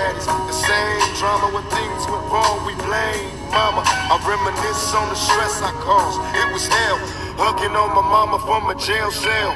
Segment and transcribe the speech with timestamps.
[0.00, 3.84] daddies, the same drama when things went wrong, we blame mama.
[3.84, 6.18] I reminisce on the stress I caused.
[6.40, 6.98] It was hell,
[7.36, 9.52] hugging on my mama from a jail cell.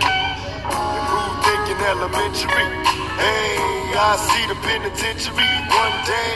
[1.08, 2.68] Who thinking elementary?
[3.16, 3.56] Hey,
[3.96, 6.34] I see the penitentiary one day.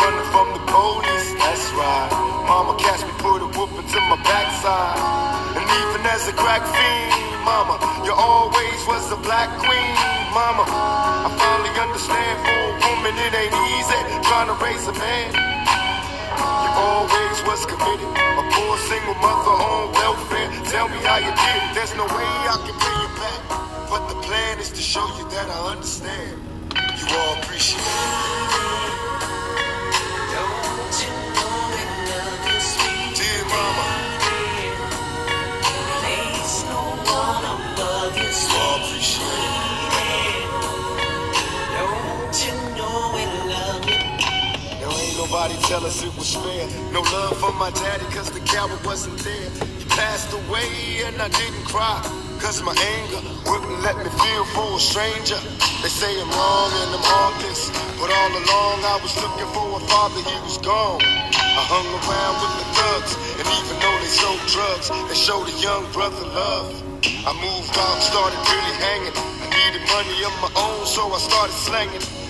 [0.00, 2.08] Running from the police, that's right.
[2.48, 4.96] Mama catch me, put a whoop into my backside.
[5.58, 7.12] And even as a crack fiend,
[7.44, 9.92] mama, you always was a black queen,
[10.32, 10.64] mama.
[10.64, 15.32] I finally understand for a woman it ain't easy trying to raise a man.
[15.32, 20.50] You always was committed, a poor single mother on welfare.
[20.64, 21.74] Tell me how you did.
[21.74, 23.40] There's no way I can pay you back,
[23.90, 26.38] but the plan is to show you that I understand.
[26.98, 27.86] You all appreciate it.
[33.16, 33.86] Dear mama,
[38.16, 39.57] you all appreciate it.
[45.28, 46.64] Nobody tell us it was fair.
[46.90, 49.50] No love for my daddy cause the coward wasn't there.
[49.76, 52.00] He passed away and I didn't cry.
[52.40, 55.36] Cause my anger wouldn't let me feel for a stranger.
[55.84, 57.68] They say I'm wrong and I'm heartless.
[58.00, 61.02] But all along I was looking for a father, he was gone.
[61.04, 65.56] I hung around with the thugs, and even though they sold drugs, they showed a
[65.60, 66.72] young brother love.
[67.04, 69.12] I moved out, started really hanging.
[69.44, 72.17] I needed money of my own, so I started slanging.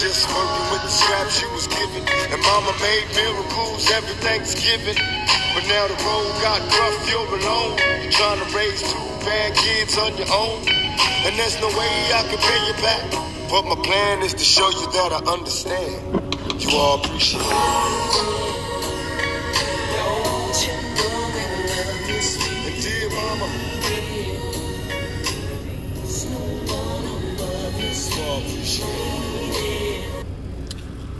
[0.00, 2.02] Just working with the scraps you was given.
[2.32, 4.96] And mama made miracles every Thanksgiving.
[5.52, 7.76] But now the road got rough, you're alone.
[8.10, 8.96] Trying to raise two
[9.28, 10.64] bad kids on your own.
[11.26, 13.10] And there's no way I can pay you back.
[13.50, 16.32] But my plan is to show you that I understand.
[16.62, 18.59] You all appreciate it.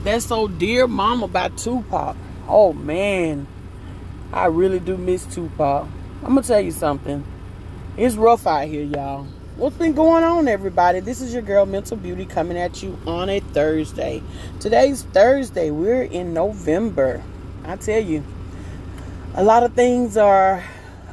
[0.02, 2.16] That's so Dear Mama by Tupac.
[2.48, 3.46] Oh man.
[4.32, 5.86] I really do miss Tupac.
[6.22, 7.22] I'm gonna tell you something.
[7.98, 9.26] It's rough out here, y'all.
[9.56, 11.00] What's been going on, everybody?
[11.00, 14.22] This is your girl Mental Beauty coming at you on a Thursday.
[14.58, 15.70] Today's Thursday.
[15.70, 17.22] We're in November.
[17.66, 18.24] I tell you,
[19.34, 20.64] a lot of things are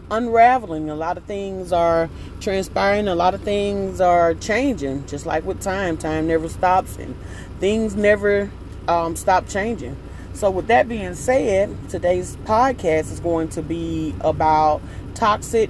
[0.10, 0.90] unraveling.
[0.90, 2.10] A lot of things are
[2.40, 3.10] transpiring.
[3.10, 5.06] A lot of things are changing.
[5.08, 7.18] Just like with time, time never stops and
[7.60, 8.50] things never
[8.88, 9.96] um, stop changing.
[10.34, 14.82] So, with that being said, today's podcast is going to be about
[15.16, 15.70] toxic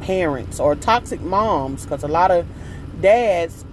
[0.00, 2.46] parents or toxic moms because a lot of
[3.00, 3.64] dads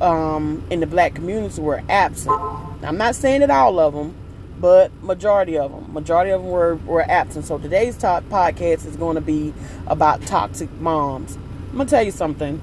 [0.00, 2.38] um, in the black community were absent.
[2.82, 4.14] I'm not saying that all of them,
[4.60, 7.44] but majority of them, majority of them were, were absent.
[7.46, 9.54] So today's top podcast is going to be
[9.86, 11.36] about toxic moms.
[11.70, 12.60] I'm gonna tell you something.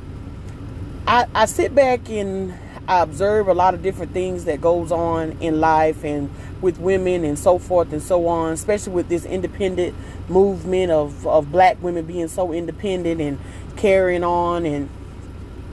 [1.07, 2.53] I, I sit back and
[2.87, 6.29] I observe a lot of different things that goes on in life and
[6.61, 9.95] with women and so forth and so on, especially with this independent
[10.29, 13.39] movement of, of black women being so independent and
[13.75, 14.89] carrying on and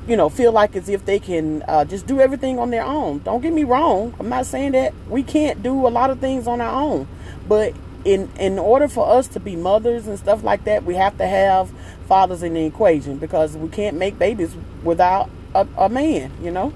[0.06, 3.18] you know feel like as if they can uh, just do everything on their own.
[3.18, 4.14] Don't get me wrong.
[4.18, 7.06] I'm not saying that we can't do a lot of things on our own,
[7.46, 7.74] but
[8.04, 11.26] in in order for us to be mothers and stuff like that, we have to
[11.26, 11.70] have
[12.08, 16.32] fathers in the equation because we can't make babies without a, a man.
[16.42, 16.72] You know.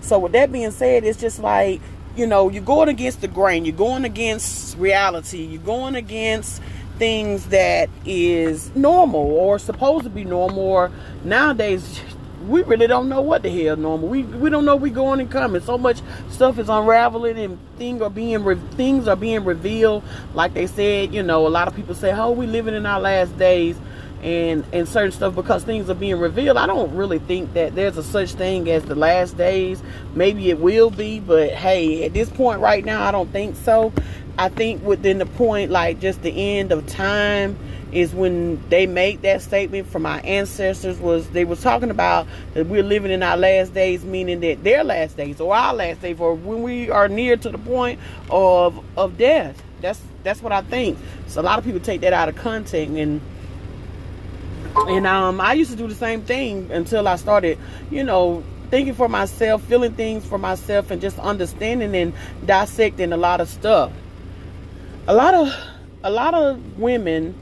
[0.00, 1.80] So with that being said, it's just like
[2.16, 3.64] you know you're going against the grain.
[3.64, 5.42] You're going against reality.
[5.42, 6.62] You're going against
[6.98, 10.58] things that is normal or supposed to be normal.
[10.58, 10.90] Or
[11.24, 12.00] nowadays,
[12.46, 14.08] we really don't know what the hell normal.
[14.08, 15.62] We we don't know we going and coming.
[15.62, 20.02] So much stuff is unraveling and things are being re- things are being revealed.
[20.34, 23.00] Like they said, you know, a lot of people say, "Oh, we living in our
[23.00, 23.76] last days."
[24.20, 26.56] And, and certain stuff because things are being revealed.
[26.56, 29.80] I don't really think that there's a such thing as the last days.
[30.14, 33.92] Maybe it will be, but hey, at this point right now, I don't think so.
[34.36, 37.56] I think within the point, like just the end of time
[37.92, 42.66] is when they made that statement from our ancestors was they was talking about that
[42.66, 46.18] we're living in our last days meaning that their last days or our last days
[46.20, 47.98] or when we are near to the point
[48.30, 50.98] of of death that's that's what i think
[51.28, 53.20] so a lot of people take that out of context and
[54.76, 57.58] and um i used to do the same thing until i started
[57.90, 62.12] you know thinking for myself feeling things for myself and just understanding and
[62.44, 63.90] dissecting a lot of stuff
[65.06, 65.54] a lot of
[66.04, 67.34] a lot of women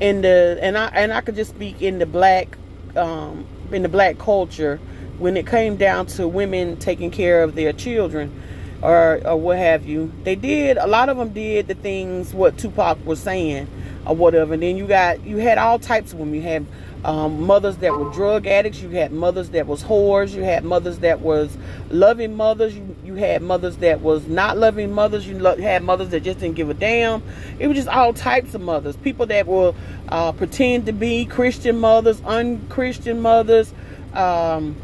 [0.00, 2.56] in the and I and I could just speak in the black
[2.96, 4.80] um, in the black culture
[5.18, 8.32] when it came down to women taking care of their children
[8.82, 10.12] or or what have you.
[10.24, 13.68] They did a lot of them did the things what Tupac was saying
[14.06, 14.54] or whatever.
[14.54, 16.34] And then you got you had all types of women.
[16.34, 16.66] You had
[17.04, 18.80] um, mothers that were drug addicts.
[18.80, 20.34] You had mothers that was whores.
[20.34, 21.56] You had mothers that was
[21.90, 22.74] loving mothers.
[22.74, 25.26] You, you had mothers that was not loving mothers.
[25.26, 27.22] You lo- had mothers that just didn't give a damn.
[27.58, 28.96] It was just all types of mothers.
[28.96, 29.76] People that will
[30.08, 33.74] uh, pretend to be Christian mothers, unchristian mothers.
[34.14, 34.76] Um,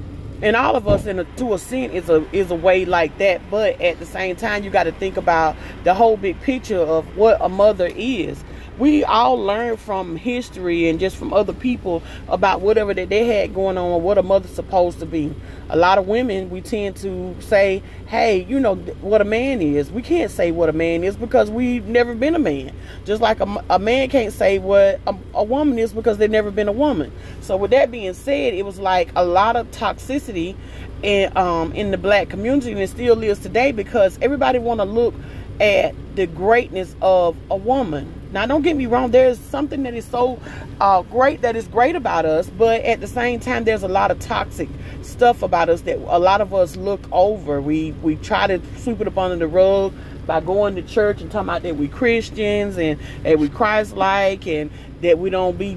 [0.43, 3.17] and all of us in a, to a sin is a is a way like
[3.19, 6.79] that but at the same time you got to think about the whole big picture
[6.79, 8.43] of what a mother is
[8.81, 13.55] we all learn from history and just from other people about whatever that they had
[13.55, 15.33] going on or what a mother's supposed to be.
[15.69, 19.93] A lot of women, we tend to say, hey, you know what a man is.
[19.93, 22.75] We can't say what a man is because we've never been a man.
[23.05, 26.51] Just like a, a man can't say what a, a woman is because they've never
[26.51, 27.13] been a woman.
[27.43, 30.57] So with that being said, it was like a lot of toxicity
[31.03, 34.85] in, um, in the black community and it still is today because everybody want to
[34.85, 35.15] look
[35.61, 40.05] at the greatness of a woman now, don't get me wrong, there's something that is
[40.05, 40.41] so
[40.81, 44.13] uh, great that is great about us, but at the same time, there's a lot
[44.13, 44.69] of toxic
[45.03, 47.61] stuff about us that a lot of us look over.
[47.61, 49.93] We we try to sweep it up under the rug
[50.27, 54.47] by going to church and talking about that we Christians and that we Christ like
[54.47, 54.71] and
[55.01, 55.77] that we don't be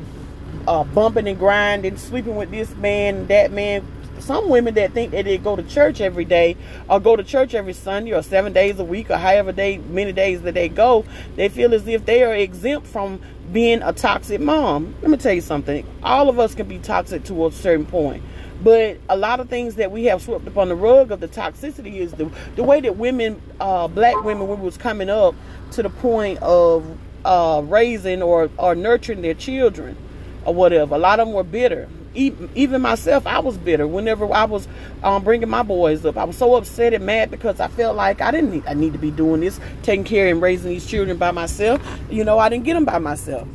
[0.67, 3.83] uh, bumping and grinding, sleeping with this man, that man,
[4.23, 6.57] some women that think that they go to church every day
[6.89, 10.11] or go to church every Sunday or seven days a week or however day many
[10.11, 11.05] days that they go,
[11.35, 13.21] they feel as if they are exempt from
[13.51, 14.95] being a toxic mom.
[15.01, 15.85] Let me tell you something.
[16.01, 18.23] All of us can be toxic to a certain point.
[18.63, 21.27] But a lot of things that we have swept up on the rug of the
[21.27, 25.35] toxicity is the the way that women, uh, black women, when we was coming up
[25.71, 29.97] to the point of uh, raising or, or nurturing their children
[30.45, 30.95] or whatever.
[30.95, 34.67] A lot of them were bitter even myself, I was bitter whenever I was
[35.03, 36.17] um, bringing my boys up.
[36.17, 38.93] I was so upset and mad because I felt like I didn't need, I need
[38.93, 41.81] to be doing this, taking care and raising these children by myself.
[42.09, 43.47] You know, I didn't get them by myself.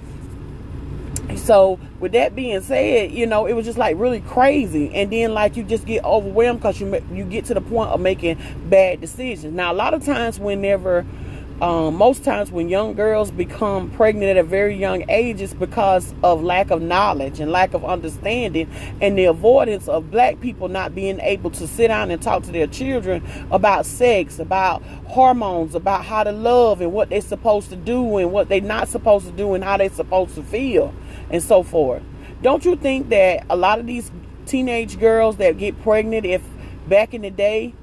[1.37, 5.35] So with that being said, you know, it was just like really crazy, and then
[5.35, 8.39] like you just get overwhelmed because you you get to the point of making
[8.69, 9.55] bad decisions.
[9.55, 11.05] Now a lot of times, whenever
[11.61, 16.15] um, most times when young girls become pregnant at a very young age, it's because
[16.23, 18.71] of lack of knowledge and lack of understanding
[19.01, 22.53] and the avoidance of black people not being able to sit down and talk to
[22.53, 27.77] their children about sex, about hormones, about how to love and what they're supposed to
[27.77, 30.95] do and what they're not supposed to do and how they're supposed to feel
[31.31, 32.03] and so forth.
[32.41, 34.13] Don't you think that a lot of these
[34.47, 36.43] teenage girls that get pregnant, if
[36.89, 37.75] back in the day,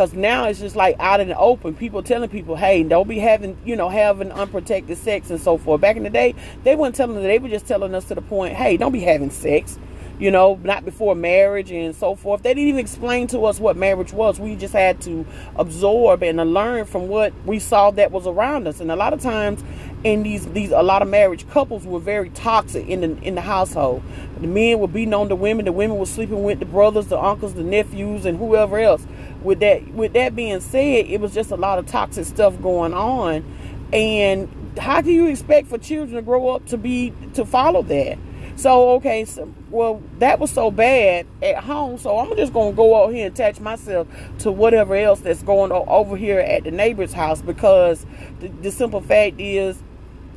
[0.00, 1.74] because now it's just like out in the open.
[1.74, 5.82] People telling people, hey, don't be having, you know, having unprotected sex and so forth.
[5.82, 8.22] Back in the day, they weren't telling them, they were just telling us to the
[8.22, 9.78] point, hey, don't be having sex,
[10.18, 12.42] you know, not before marriage and so forth.
[12.42, 14.40] They didn't even explain to us what marriage was.
[14.40, 15.26] We just had to
[15.56, 18.80] absorb and learn from what we saw that was around us.
[18.80, 19.62] And a lot of times,
[20.02, 23.42] in these these a lot of marriage couples were very toxic in the in the
[23.42, 24.02] household.
[24.40, 27.18] The men were beating on the women, the women were sleeping with the brothers, the
[27.18, 29.04] uncles, the nephews, and whoever else
[29.42, 32.94] with that with that being said, it was just a lot of toxic stuff going
[32.94, 33.44] on.
[33.92, 38.18] And how do you expect for children to grow up to be to follow that?
[38.56, 41.98] So okay, so well that was so bad at home.
[41.98, 44.06] So I'm just gonna go out here and attach myself
[44.40, 48.04] to whatever else that's going on over here at the neighbor's house because
[48.40, 49.82] the, the simple fact is,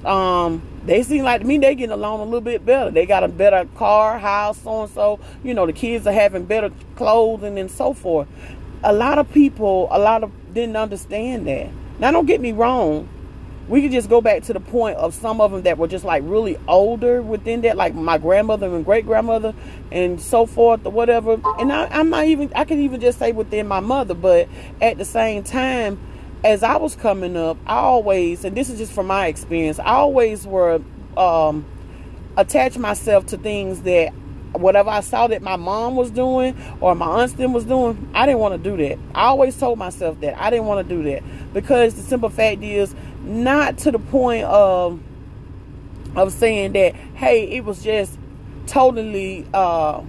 [0.06, 2.92] um, they seem like to me they're getting along a little bit better.
[2.92, 5.20] They got a better car, house, so and so.
[5.44, 8.28] You know, the kids are having better clothing and so forth
[8.84, 11.70] a lot of people, a lot of didn't understand that.
[12.00, 13.10] Now, don't get me wrong.
[13.68, 16.04] We could just go back to the point of some of them that were just
[16.04, 19.56] like really older within that, like my grandmother and great grandmother
[19.90, 21.40] and so forth or whatever.
[21.58, 24.50] And I, I'm not even, I can even just say within my mother, but
[24.82, 25.98] at the same time,
[26.44, 29.94] as I was coming up, I always, and this is just from my experience, I
[29.94, 30.82] always were
[31.16, 31.66] um,
[32.36, 34.14] attach myself to things that
[34.54, 38.40] whatever I saw that my mom was doing or my aunt was doing, I didn't
[38.40, 39.00] want to do that.
[39.16, 42.62] I always told myself that I didn't want to do that because the simple fact
[42.62, 42.94] is
[43.24, 45.00] not to the point of
[46.16, 48.20] of saying that, hey, it was just
[48.68, 50.02] totally uh,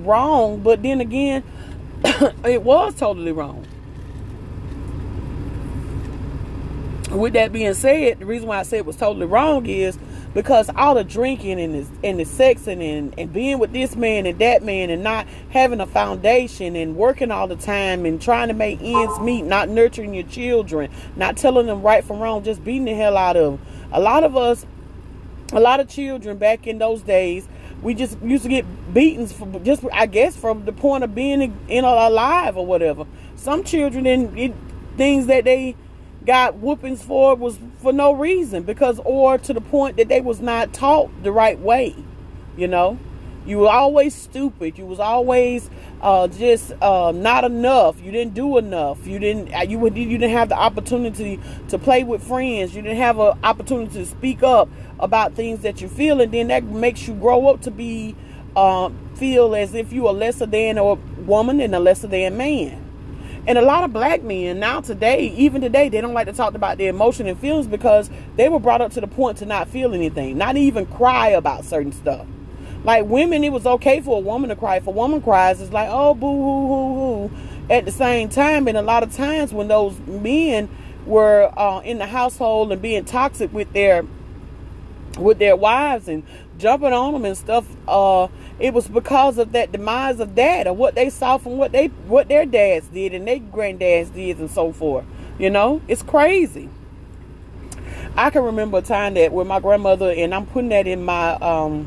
[0.00, 0.60] wrong.
[0.60, 1.42] But then again,
[2.44, 3.66] it was totally wrong.
[7.10, 9.98] With that being said, the reason why I said it was totally wrong is
[10.34, 14.26] because all the drinking and the, and the sexing and, and being with this man
[14.26, 18.48] and that man and not having a foundation and working all the time and trying
[18.48, 22.62] to make ends meet, not nurturing your children, not telling them right from wrong, just
[22.62, 23.66] beating the hell out of them.
[23.92, 24.66] A lot of us
[25.50, 27.48] a lot of children back in those days
[27.82, 31.56] we just used to get beatings for just I guess from the point of being
[31.68, 33.06] in alive or whatever.
[33.36, 34.54] Some children in
[34.96, 35.76] things that they
[36.28, 40.40] got whoopings for was for no reason because or to the point that they was
[40.40, 41.96] not taught the right way,
[42.54, 42.98] you know.
[43.46, 44.76] You were always stupid.
[44.76, 45.70] You was always
[46.02, 47.98] uh, just uh, not enough.
[48.02, 49.06] You didn't do enough.
[49.06, 49.54] You didn't.
[49.54, 52.76] Uh, you you didn't have the opportunity to play with friends.
[52.76, 54.68] You didn't have an opportunity to speak up
[55.00, 58.14] about things that you feel, and then that makes you grow up to be
[58.54, 62.87] uh, feel as if you are lesser than a woman and a lesser than man.
[63.48, 66.52] And a lot of black men now today, even today, they don't like to talk
[66.52, 69.68] about their emotion and feelings because they were brought up to the point to not
[69.68, 72.26] feel anything, not even cry about certain stuff.
[72.84, 74.76] Like women, it was okay for a woman to cry.
[74.76, 77.36] If a woman cries, it's like, oh, boo hoo hoo hoo.
[77.70, 80.68] At the same time, and a lot of times when those men
[81.06, 84.04] were uh, in the household and being toxic with their
[85.16, 86.22] with their wives and
[86.58, 88.28] jumping on them and stuff, uh,
[88.58, 91.86] it was because of that demise of dad or what they saw from what they
[92.06, 95.04] what their dads did and their granddads did and so forth.
[95.38, 96.68] You know, it's crazy.
[98.16, 101.34] I can remember a time that with my grandmother, and I'm putting that in my
[101.34, 101.86] um,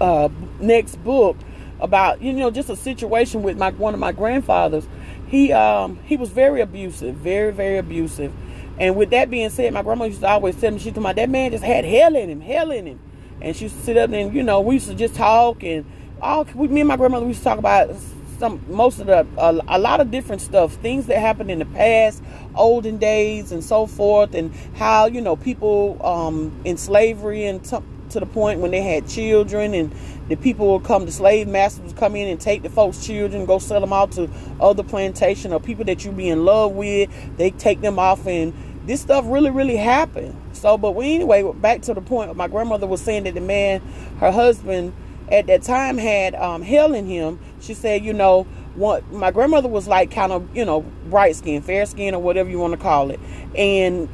[0.00, 0.28] uh,
[0.60, 1.36] next book
[1.80, 4.86] about you know just a situation with my one of my grandfathers.
[5.26, 8.32] He um he was very abusive, very very abusive.
[8.78, 11.12] And with that being said, my grandma used to always tell me she told me
[11.12, 13.00] that man just had hell in him, hell in him.
[13.44, 15.84] And she used to sit up and you know we used to just talk and
[16.20, 17.94] all we, me and my grandmother used to talk about
[18.38, 21.66] some most of the a, a, lot of different stuff things that happened in the
[21.66, 22.22] past
[22.54, 27.76] olden days and so forth and how you know people um in slavery and t-
[28.10, 29.94] to the point when they had children and
[30.28, 33.44] the people would come, the slave masters would come in and take the folks' children,
[33.44, 37.10] go sell them out to other plantation or people that you be in love with.
[37.36, 40.40] They take them off and this stuff really, really happened.
[40.52, 43.80] So, but we anyway, back to the point, my grandmother was saying that the man,
[44.20, 44.92] her husband,
[45.30, 47.38] at that time had um, hell in him.
[47.60, 51.62] She said, you know, what my grandmother was like kind of, you know, bright skin,
[51.62, 53.20] fair skin, or whatever you want to call it.
[53.56, 54.08] And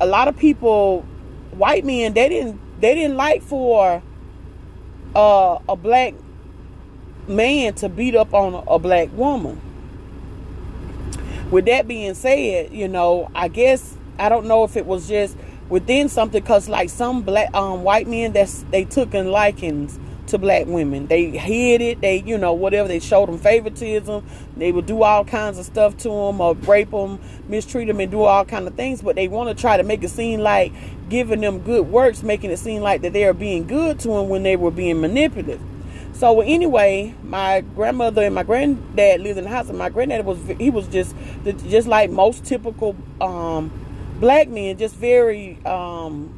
[0.00, 1.02] a lot of people,
[1.52, 4.02] white men, they didn't they didn't like for
[5.14, 6.14] uh, a black
[7.26, 9.60] man to beat up on a, a black woman.
[11.50, 15.36] With that being said, you know, I guess I don't know if it was just
[15.68, 19.98] within something because like some black um white men that's they took in likings
[20.32, 21.06] to black women.
[21.06, 22.00] They hid it.
[22.00, 22.88] They, you know, whatever.
[22.88, 24.24] They showed them favoritism.
[24.56, 28.10] They would do all kinds of stuff to them or rape them, mistreat them, and
[28.10, 29.02] do all kind of things.
[29.02, 30.72] But they want to try to make it seem like
[31.08, 34.28] giving them good works, making it seem like that they are being good to them
[34.28, 35.60] when they were being manipulative.
[36.14, 40.38] So anyway, my grandmother and my granddad lived in the house, and my granddad was
[40.58, 41.16] he was just
[41.68, 43.72] just like most typical um,
[44.22, 46.32] black men, just very um,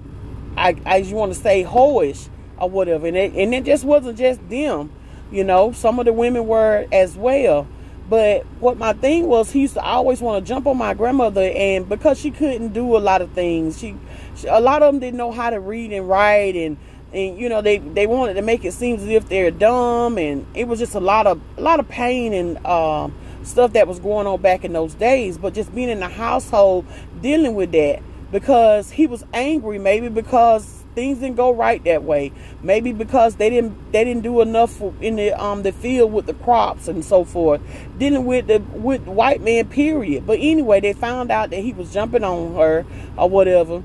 [0.56, 3.06] I, just want to say hoish or whatever.
[3.06, 4.90] And it, and it just wasn't just them,
[5.30, 5.70] you know.
[5.72, 7.68] Some of the women were as well.
[8.08, 11.52] But what my thing was, he used to always want to jump on my grandmother,
[11.54, 13.96] and because she couldn't do a lot of things, she,
[14.36, 16.76] she a lot of them didn't know how to read and write, and
[17.14, 20.46] and you know they they wanted to make it seem as if they're dumb, and
[20.54, 23.98] it was just a lot of a lot of pain and um, stuff that was
[23.98, 25.38] going on back in those days.
[25.38, 26.84] But just being in the household,
[27.24, 32.30] dealing with that because he was angry, maybe because things didn't go right that way.
[32.62, 36.34] Maybe because they didn't they didn't do enough in the um the field with the
[36.34, 37.62] crops and so forth.
[37.98, 40.26] Dealing with the with white man period.
[40.26, 42.84] But anyway, they found out that he was jumping on her
[43.16, 43.82] or whatever.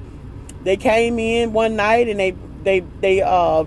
[0.66, 3.64] They came in one night and they they they uh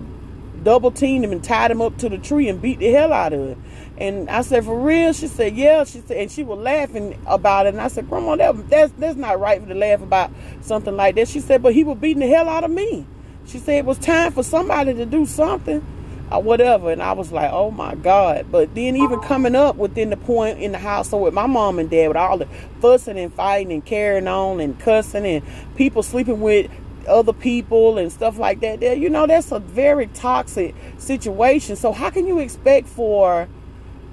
[0.61, 3.33] double teamed him and tied him up to the tree and beat the hell out
[3.33, 3.63] of him.
[3.97, 5.13] And I said, for real?
[5.13, 5.83] She said, yeah.
[5.83, 7.69] She said, and she was laughing about it.
[7.69, 10.31] And I said, Grandma, that, that's that's not right for to laugh about
[10.61, 11.27] something like that.
[11.27, 13.05] She said, but he was beating the hell out of me.
[13.45, 15.85] She said it was time for somebody to do something
[16.31, 16.91] or whatever.
[16.91, 18.47] And I was like, oh my God.
[18.51, 21.89] But then even coming up within the point in the household with my mom and
[21.89, 22.47] dad with all the
[22.81, 25.43] fussing and fighting and carrying on and cussing and
[25.75, 26.71] people sleeping with
[27.07, 28.79] other people and stuff like that.
[28.79, 31.75] There, you know, that's a very toxic situation.
[31.75, 33.47] So how can you expect for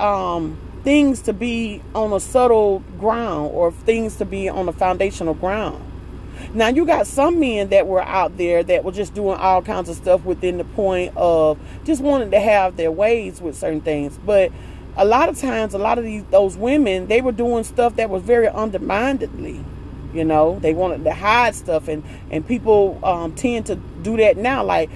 [0.01, 5.35] um, things to be on a subtle ground or things to be on a foundational
[5.35, 5.85] ground?
[6.55, 9.89] Now you got some men that were out there that were just doing all kinds
[9.89, 14.19] of stuff within the point of just wanting to have their ways with certain things.
[14.25, 14.51] But
[14.97, 18.11] a lot of times, a lot of these those women, they were doing stuff that
[18.11, 19.65] was very underminedly.
[20.13, 24.37] You know, they wanted to hide stuff, and and people um, tend to do that
[24.37, 24.65] now.
[24.65, 24.91] Like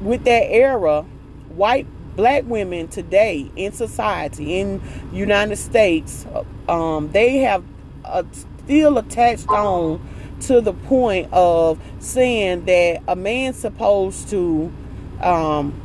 [0.00, 1.02] with that era,
[1.48, 4.80] white black women today in society in
[5.12, 6.26] United States,
[6.68, 7.64] um, they have
[8.04, 8.22] uh,
[8.64, 10.00] still attached on
[10.40, 14.72] to the point of saying that a man's supposed to
[15.20, 15.78] um,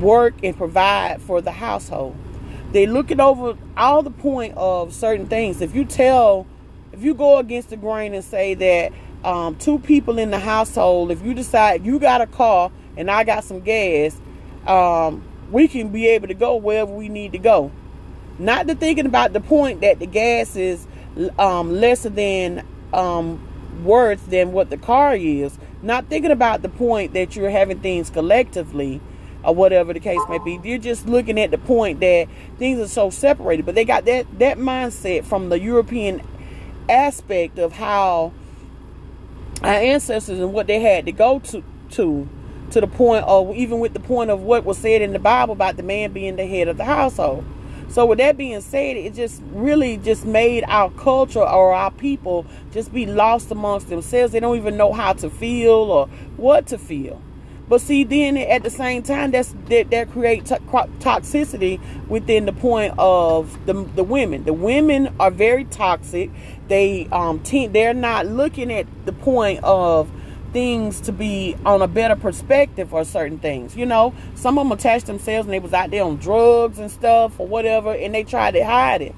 [0.00, 2.16] work and provide for the household.
[2.72, 5.60] They look it over all the point of certain things.
[5.60, 6.46] If you tell,
[6.92, 8.92] if you go against the grain and say that
[9.24, 13.24] um, two people in the household, if you decide you got a car and I
[13.24, 14.18] got some gas,
[14.66, 17.70] um, we can be able to go wherever we need to go.
[18.38, 20.86] Not to thinking about the point that the gas is
[21.38, 25.58] um, lesser than um, worth than what the car is.
[25.82, 29.00] Not thinking about the point that you're having things collectively
[29.44, 30.60] or whatever the case may be.
[30.62, 32.28] You're just looking at the point that
[32.58, 33.66] things are so separated.
[33.66, 36.22] But they got that that mindset from the European
[36.88, 38.32] aspect of how
[39.62, 42.28] our ancestors and what they had to go to to
[42.72, 45.52] to the point of even with the point of what was said in the Bible
[45.52, 47.44] about the man being the head of the household.
[47.88, 52.46] So with that being said, it just really just made our culture or our people
[52.72, 54.32] just be lost amongst themselves.
[54.32, 57.20] They don't even know how to feel or what to feel.
[57.68, 62.94] But see, then at the same time, that's that, that creates toxicity within the point
[62.98, 64.44] of the the women.
[64.44, 66.30] The women are very toxic.
[66.68, 70.10] They um they're not looking at the point of
[70.52, 73.76] things to be on a better perspective for certain things.
[73.76, 76.90] You know, some of them attached themselves and they was out there on drugs and
[76.90, 79.14] stuff or whatever, and they tried to hide it.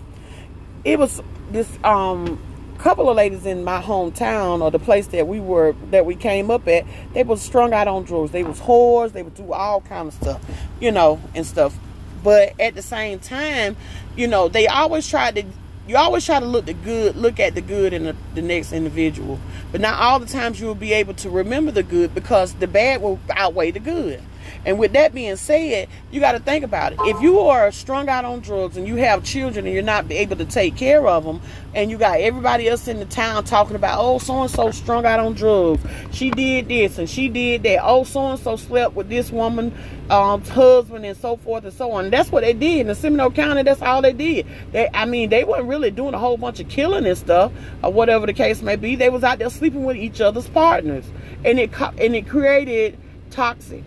[0.84, 2.40] It was this um
[2.78, 6.50] couple of ladies in my hometown or the place that we were that we came
[6.50, 6.84] up at.
[7.14, 8.30] They was strung out on drugs.
[8.30, 9.12] They was whores.
[9.12, 10.44] They would do all kind of stuff,
[10.80, 11.76] you know, and stuff.
[12.22, 13.76] But at the same time,
[14.16, 15.44] you know, they always tried to
[15.86, 18.72] you always try to look the good, look at the good in the, the next
[18.72, 19.38] individual.
[19.70, 22.66] But not all the times you will be able to remember the good because the
[22.66, 24.22] bad will outweigh the good.
[24.64, 26.98] And with that being said, you got to think about it.
[27.02, 30.36] If you are strung out on drugs and you have children and you're not able
[30.36, 31.40] to take care of them,
[31.74, 35.04] and you got everybody else in the town talking about, oh, so and so strung
[35.04, 35.82] out on drugs.
[36.12, 37.80] She did this and she did that.
[37.82, 39.74] Oh, so and so slept with this woman,
[40.08, 42.04] um, husband, and so forth and so on.
[42.04, 43.62] And that's what they did in the Seminole County.
[43.62, 44.46] That's all they did.
[44.72, 47.52] They, I mean, they weren't really doing a whole bunch of killing and stuff,
[47.82, 48.94] or whatever the case may be.
[48.96, 51.04] They was out there sleeping with each other's partners,
[51.44, 52.98] and it and it created
[53.30, 53.82] toxic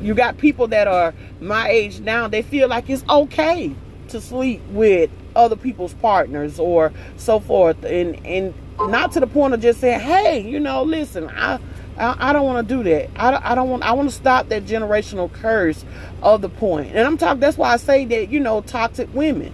[0.00, 3.74] you got people that are my age now, they feel like it's okay
[4.08, 7.84] to sleep with other people's partners or so forth.
[7.84, 11.58] And and not to the point of just saying, hey, you know, listen, I
[12.00, 13.10] I, don't want to do that.
[13.16, 13.82] I, I don't want.
[13.82, 15.84] I want to stop that generational curse
[16.22, 16.94] of the point.
[16.94, 17.40] And I'm talking.
[17.40, 19.52] That's why I say that you know, toxic women.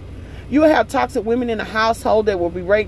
[0.49, 2.83] You have toxic women in the household that will be ra-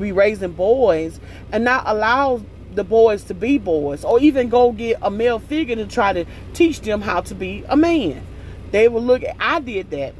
[0.00, 1.20] be raising boys
[1.50, 2.42] and not allow
[2.74, 6.24] the boys to be boys or even go get a male figure to try to
[6.54, 8.26] teach them how to be a man.
[8.70, 10.14] They will look at, I did that.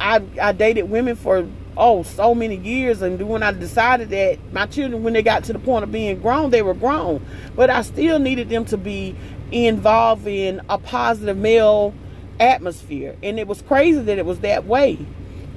[0.00, 4.66] I, I dated women for oh so many years and when I decided that my
[4.66, 7.24] children when they got to the point of being grown they were grown
[7.56, 9.16] but I still needed them to be
[9.50, 11.94] involved in a positive male
[12.38, 15.04] atmosphere and it was crazy that it was that way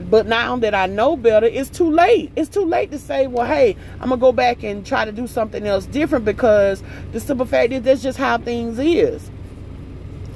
[0.09, 2.31] but now that I know better, it's too late.
[2.35, 5.27] It's too late to say, well, hey, I'm gonna go back and try to do
[5.27, 9.29] something else different because the simple fact is that's just how things is.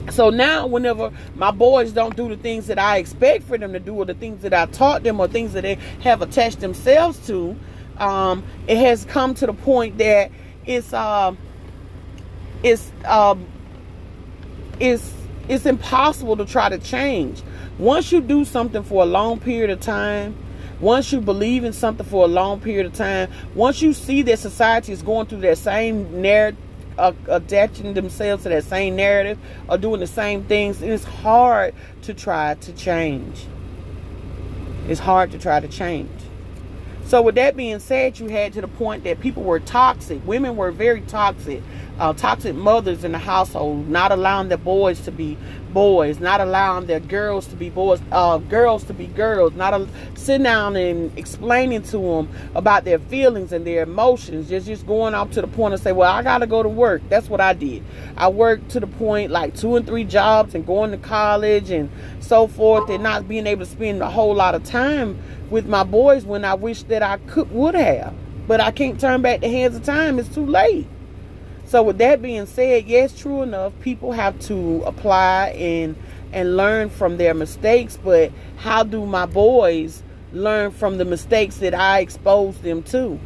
[0.10, 3.80] So now, whenever my boys don't do the things that I expect for them to
[3.80, 7.26] do, or the things that I taught them, or things that they have attached themselves
[7.28, 7.56] to,
[7.98, 10.32] um, it has come to the point that
[10.66, 11.34] it's uh,
[12.64, 13.46] it's um,
[14.80, 15.14] it's
[15.48, 17.42] it's impossible to try to change
[17.78, 20.36] once you do something for a long period of time,
[20.80, 24.40] once you believe in something for a long period of time, once you see that
[24.40, 26.60] society is going through that same narrative,
[26.98, 29.38] uh, attaching themselves to that same narrative
[29.70, 33.46] or doing the same things, it's hard to try to change.
[34.88, 36.10] It's hard to try to change.
[37.06, 40.26] So, with that being said, you had to the point that people were toxic.
[40.26, 41.62] Women were very toxic
[42.02, 45.38] uh, toxic mothers in the household, not allowing their boys to be
[45.72, 49.88] boys, not allowing their girls to be boys, uh, girls to be girls, not a,
[50.16, 55.14] sitting down and explaining to them about their feelings and their emotions, just just going
[55.14, 57.04] up to the point and say, well, I gotta go to work.
[57.08, 57.84] That's what I did.
[58.18, 61.88] I worked to the point like two and three jobs and going to college and
[62.20, 65.20] so forth, and not being able to spend a whole lot of time
[65.52, 68.16] with my boys when I wish that I could would have.
[68.48, 70.18] but I can't turn back the hands of time.
[70.18, 70.88] It's too late.
[71.72, 75.96] So with that being said, yes, true enough, people have to apply and
[76.34, 80.04] and learn from their mistakes, but how do my boys
[80.34, 83.18] learn from the mistakes that I exposed them to?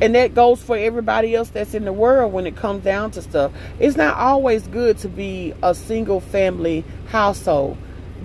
[0.00, 3.22] And that goes for everybody else that's in the world when it comes down to
[3.22, 3.50] stuff.
[3.80, 7.76] It's not always good to be a single family household.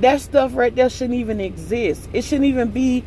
[0.01, 2.07] That stuff right there shouldn't even exist.
[2.13, 3.03] It shouldn't even be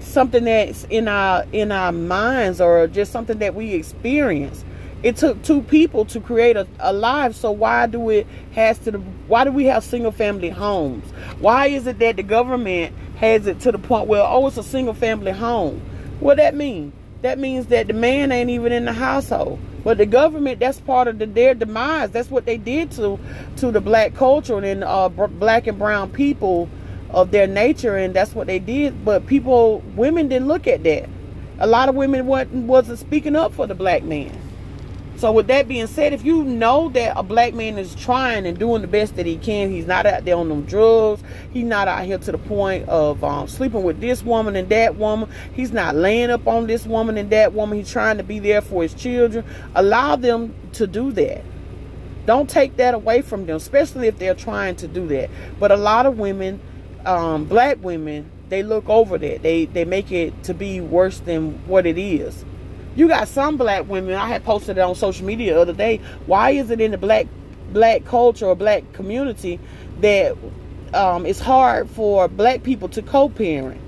[0.00, 4.64] something that's in our in our minds or just something that we experience.
[5.02, 8.90] It took two people to create a, a life, so why do it has to
[8.90, 11.04] the why do we have single family homes?
[11.38, 14.62] Why is it that the government has it to the point where oh it's a
[14.64, 15.80] single family home?
[16.18, 16.92] What that mean?
[17.22, 19.60] That means that the man ain't even in the household.
[19.84, 22.10] But the government, that's part of the, their demise.
[22.10, 23.20] That's what they did to
[23.58, 26.68] to the black culture and uh, black and brown people
[27.10, 29.04] of their nature, and that's what they did.
[29.04, 31.08] But people, women didn't look at that.
[31.60, 34.47] A lot of women wasn't, wasn't speaking up for the black man.
[35.18, 38.56] So with that being said, if you know that a black man is trying and
[38.56, 41.24] doing the best that he can, he's not out there on them drugs.
[41.52, 44.94] He's not out here to the point of um, sleeping with this woman and that
[44.94, 45.28] woman.
[45.52, 47.78] He's not laying up on this woman and that woman.
[47.78, 49.44] He's trying to be there for his children.
[49.74, 51.42] Allow them to do that.
[52.24, 55.30] Don't take that away from them, especially if they're trying to do that.
[55.58, 56.60] But a lot of women,
[57.04, 59.42] um, black women, they look over that.
[59.42, 62.44] They they make it to be worse than what it is.
[62.98, 64.16] You got some black women.
[64.16, 65.98] I had posted it on social media the other day.
[66.26, 67.28] Why is it in the black
[67.72, 69.60] black culture or black community
[70.00, 70.36] that
[70.92, 73.80] um, it's hard for black people to co-parent?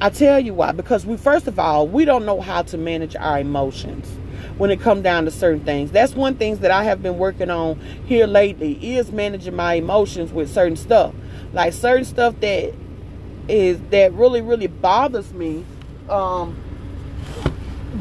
[0.00, 0.70] I tell you why.
[0.70, 4.06] Because we first of all we don't know how to manage our emotions
[4.58, 5.90] when it comes down to certain things.
[5.90, 10.32] That's one thing that I have been working on here lately is managing my emotions
[10.32, 11.12] with certain stuff.
[11.52, 12.72] Like certain stuff that
[13.48, 15.64] is that really really bothers me.
[16.08, 16.62] Um,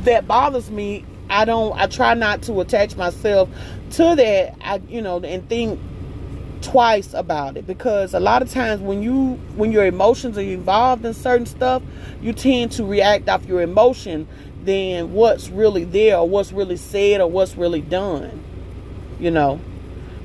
[0.03, 3.49] that bothers me, I don't I try not to attach myself
[3.91, 4.55] to that.
[4.61, 5.79] I you know and think
[6.61, 11.05] twice about it because a lot of times when you when your emotions are involved
[11.05, 11.83] in certain stuff,
[12.21, 14.27] you tend to react off your emotion
[14.63, 18.43] than what's really there or what's really said or what's really done.
[19.19, 19.59] You know.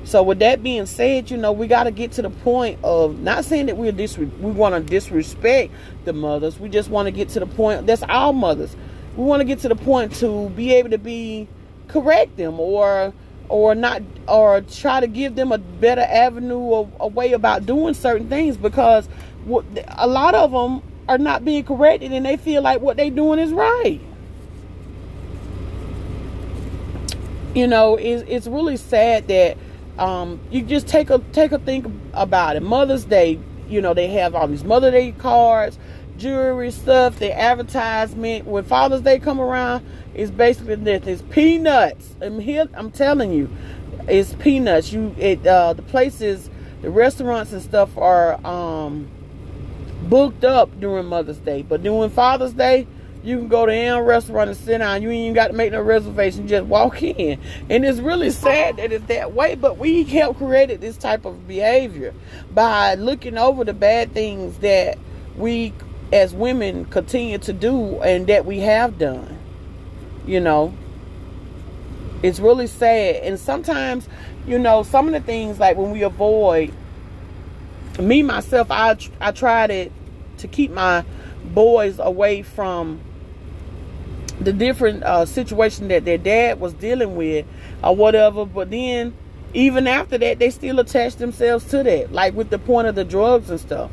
[0.03, 3.19] So with that being said, you know, we got to get to the point of
[3.19, 5.71] not saying that we're dis- we want to disrespect
[6.05, 6.59] the mothers.
[6.59, 8.75] We just want to get to the point that's our mothers
[9.21, 11.47] we want to get to the point to be able to be
[11.87, 13.13] correct them or
[13.49, 17.93] or not or try to give them a better avenue or a way about doing
[17.93, 19.07] certain things because
[19.89, 23.37] a lot of them are not being corrected and they feel like what they're doing
[23.37, 24.01] is right.
[27.53, 29.55] You know it's, it's really sad that
[29.99, 32.63] um, you just take a take a think about it.
[32.63, 35.77] Mother's day you know they have all these mother day cards
[36.21, 38.45] jewelry stuff, the advertisement.
[38.45, 41.05] When Father's Day come around, it's basically this.
[41.07, 42.15] It's peanuts.
[42.21, 42.67] I'm here.
[42.75, 43.49] I'm telling you,
[44.07, 44.93] it's peanuts.
[44.93, 46.49] You it uh, the places,
[46.81, 49.09] the restaurants and stuff are um,
[50.03, 52.87] booked up during Mother's Day, but during Father's Day.
[53.23, 55.03] You can go to any restaurant and sit down.
[55.03, 56.47] You ain't even got to make no reservation.
[56.47, 57.39] Just walk in.
[57.69, 61.47] And it's really sad that it's that way, but we help created this type of
[61.47, 62.15] behavior
[62.51, 64.97] by looking over the bad things that
[65.37, 65.71] we
[66.11, 69.37] as women continue to do and that we have done.
[70.25, 70.73] You know,
[72.21, 73.23] it's really sad.
[73.23, 74.07] And sometimes,
[74.45, 76.73] you know, some of the things like when we avoid,
[77.99, 79.89] me myself, I I try to
[80.37, 81.03] to keep my
[81.43, 82.99] boys away from
[84.39, 87.45] the different uh, situation that their dad was dealing with
[87.83, 88.45] or whatever.
[88.45, 89.13] But then,
[89.53, 93.03] even after that, they still attach themselves to that, like with the point of the
[93.05, 93.91] drugs and stuff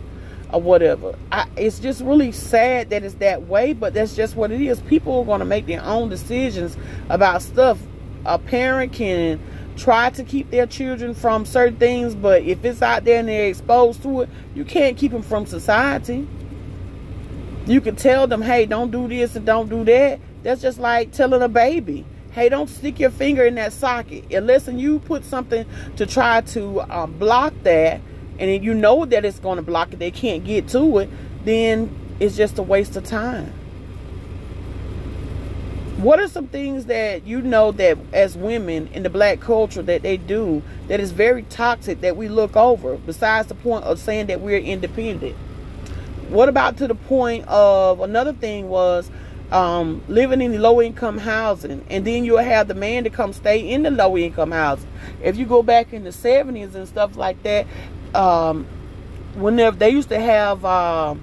[0.53, 1.15] or whatever.
[1.31, 4.81] I, it's just really sad that it's that way, but that's just what it is.
[4.83, 6.77] People are going to make their own decisions
[7.09, 7.79] about stuff.
[8.25, 9.41] A parent can
[9.77, 13.49] try to keep their children from certain things, but if it's out there and they're
[13.49, 16.27] exposed to it, you can't keep them from society.
[17.67, 20.21] You can tell them, hey, don't do this and don't do that.
[20.43, 24.33] That's just like telling a baby, hey, don't stick your finger in that socket.
[24.33, 28.01] Unless you put something to try to um, block that,
[28.39, 31.11] and you know that it's going to block it, they can't get to it,
[31.45, 33.53] then it's just a waste of time.
[35.99, 40.03] What are some things that you know that as women in the black culture that
[40.03, 44.27] they do that is very toxic that we look over, besides the point of saying
[44.27, 45.35] that we're independent?
[46.29, 49.11] What about to the point of another thing was
[49.51, 53.59] um, living in low income housing, and then you'll have the man to come stay
[53.59, 54.89] in the low income housing.
[55.23, 57.67] If you go back in the 70s and stuff like that,
[58.15, 58.67] um,
[59.35, 61.15] whenever they used to have uh,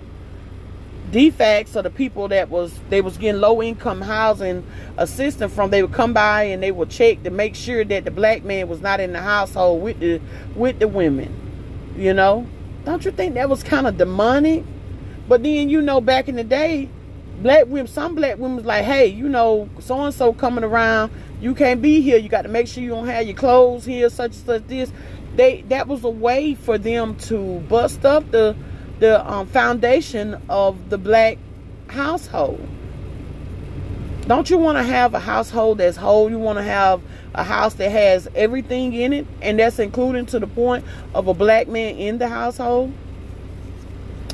[1.12, 4.66] DFCS or the people that was they was getting low income housing
[4.98, 8.12] assistance from they would come by and they would check to make sure that the
[8.12, 10.20] black man was not in the household with the
[10.56, 11.42] with the women
[11.98, 12.48] you know?
[12.84, 14.64] Don't you think that was kind of demonic?
[15.28, 16.90] But then you know back in the day
[17.42, 21.12] black women some black women was like hey you know so and so coming around
[21.42, 24.10] you can't be here you got to make sure you don't have your clothes here
[24.10, 24.90] such and such this
[25.36, 28.56] they that was a way for them to bust up the
[29.00, 31.38] the um, foundation of the black
[31.88, 32.66] household.
[34.28, 36.32] Don't you want to have a household that's whole?
[36.32, 37.02] You want to have
[37.36, 41.34] a house that has everything in it, and that's including to the point of a
[41.34, 42.92] black man in the household?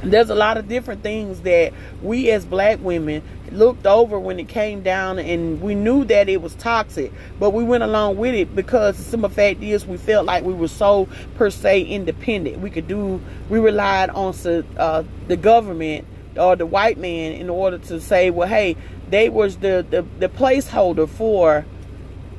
[0.04, 4.48] There's a lot of different things that we as black women looked over when it
[4.48, 8.56] came down and we knew that it was toxic but we went along with it
[8.56, 12.60] because the simple fact is we felt like we were so per se independent.
[12.60, 14.34] We could do we relied on
[14.78, 18.78] uh, the government or the white man in order to say well hey
[19.10, 21.66] they was the the, the placeholder for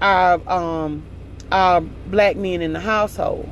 [0.01, 1.03] our um
[1.51, 3.49] our black men in the household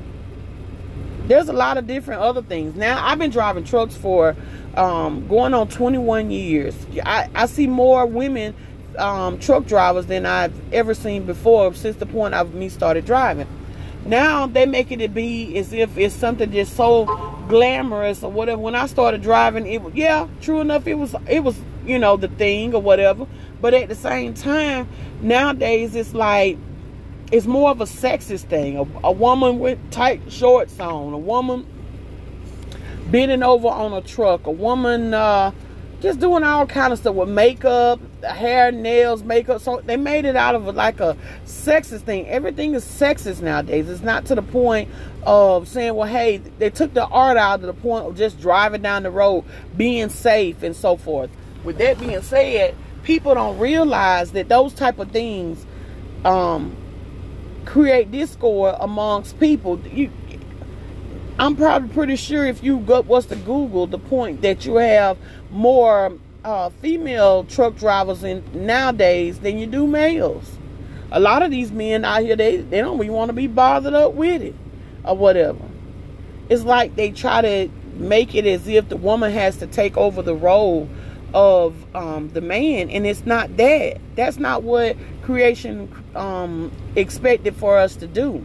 [1.30, 2.74] there's a lot of different other things.
[2.74, 4.36] Now, I've been driving trucks for
[4.74, 6.74] um, going on 21 years.
[7.04, 8.54] I, I see more women
[8.98, 13.46] um, truck drivers than I've ever seen before since the point of me started driving.
[14.04, 17.04] Now they make it be as if it's something just so
[17.48, 18.60] glamorous or whatever.
[18.60, 22.16] When I started driving, it was yeah, true enough, it was it was you know
[22.16, 23.26] the thing or whatever.
[23.60, 24.88] But at the same time,
[25.20, 26.56] nowadays it's like
[27.30, 28.76] it's more of a sexist thing.
[28.76, 31.66] A, a woman with tight shorts on, a woman
[33.10, 35.52] bending over on a truck, a woman uh,
[36.00, 39.60] just doing all kind of stuff with makeup, hair, nails, makeup.
[39.60, 42.26] So they made it out of like a sexist thing.
[42.28, 43.88] Everything is sexist nowadays.
[43.88, 44.88] It's not to the point
[45.24, 48.82] of saying, well, hey, they took the art out to the point of just driving
[48.82, 49.44] down the road,
[49.76, 51.30] being safe and so forth.
[51.64, 55.66] With that being said, people don't realize that those type of things
[56.24, 56.74] um,
[57.64, 59.78] create discord amongst people.
[59.80, 60.10] You,
[61.38, 65.16] I'm probably pretty sure if you go, was to Google the point that you have
[65.50, 66.12] more
[66.44, 70.58] uh, female truck drivers in nowadays than you do males.
[71.12, 73.94] A lot of these men out here, they, they don't even want to be bothered
[73.94, 74.54] up with it
[75.04, 75.64] or whatever.
[76.48, 80.22] It's like they try to make it as if the woman has to take over
[80.22, 80.88] the role
[81.34, 84.00] of um, the man, and it's not that.
[84.16, 88.44] That's not what creation um, expected for us to do.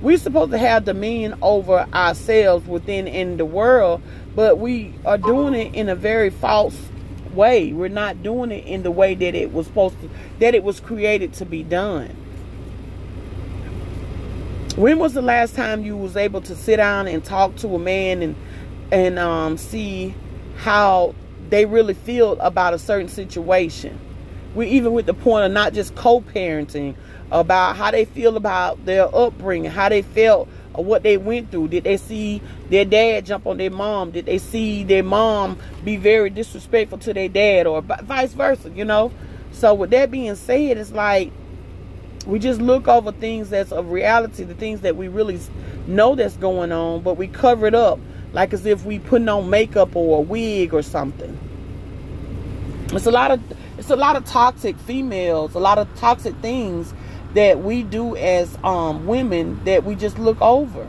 [0.00, 4.00] We're supposed to have dominion over ourselves within in the world,
[4.36, 6.76] but we are doing it in a very false
[7.32, 7.72] way.
[7.72, 10.78] We're not doing it in the way that it was supposed to, that it was
[10.78, 12.14] created to be done.
[14.76, 17.78] When was the last time you was able to sit down and talk to a
[17.78, 18.36] man and
[18.90, 20.14] and um, see
[20.56, 21.14] how
[21.50, 23.98] they really feel about a certain situation?
[24.54, 26.94] we even with the point of not just co-parenting
[27.30, 31.68] about how they feel about their upbringing how they felt or what they went through.
[31.68, 34.10] Did they see their dad jump on their mom?
[34.10, 38.84] Did they see their mom be very disrespectful to their dad or vice versa you
[38.84, 39.12] know?
[39.52, 41.30] So with that being said it's like
[42.26, 45.38] we just look over things that's of reality the things that we really
[45.86, 47.98] know that's going on but we cover it up
[48.38, 51.38] like as if we putting on makeup or a wig or something
[52.92, 53.40] it's a lot of
[53.78, 56.92] it's a lot of toxic females, a lot of toxic things
[57.34, 60.86] that we do as um, women that we just look over.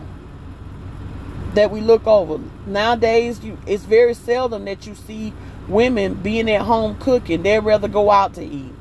[1.54, 2.40] That we look over.
[2.66, 5.34] Nowadays, you, it's very seldom that you see
[5.68, 7.44] women being at home cooking.
[7.44, 8.74] They'd rather go out to eat.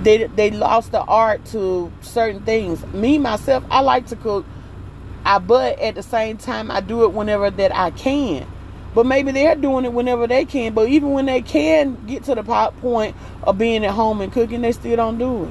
[0.00, 2.84] They, they lost the art to certain things.
[2.86, 4.46] Me, myself, I like to cook.
[5.24, 8.46] I, but at the same time, I do it whenever that I can.
[8.94, 10.74] But maybe they're doing it whenever they can.
[10.74, 14.32] But even when they can get to the pot point of being at home and
[14.32, 15.50] cooking, they still don't do it.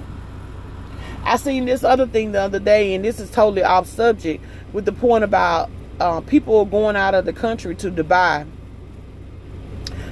[1.26, 4.86] I seen this other thing the other day, and this is totally off subject, with
[4.86, 8.48] the point about uh, people going out of the country to Dubai.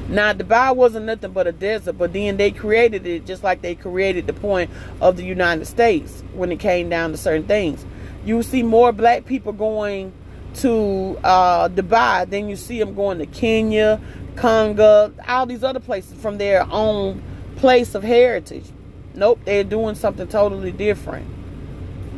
[0.08, 3.76] Now, Dubai wasn't nothing but a desert, but then they created it just like they
[3.76, 4.70] created the point
[5.00, 7.86] of the United States when it came down to certain things.
[8.24, 10.14] You see more black people going
[10.56, 14.00] to uh, Dubai, than you see them going to Kenya,
[14.36, 17.24] Congo, all these other places from their own
[17.56, 18.66] place of heritage.
[19.14, 21.28] Nope, they're doing something totally different.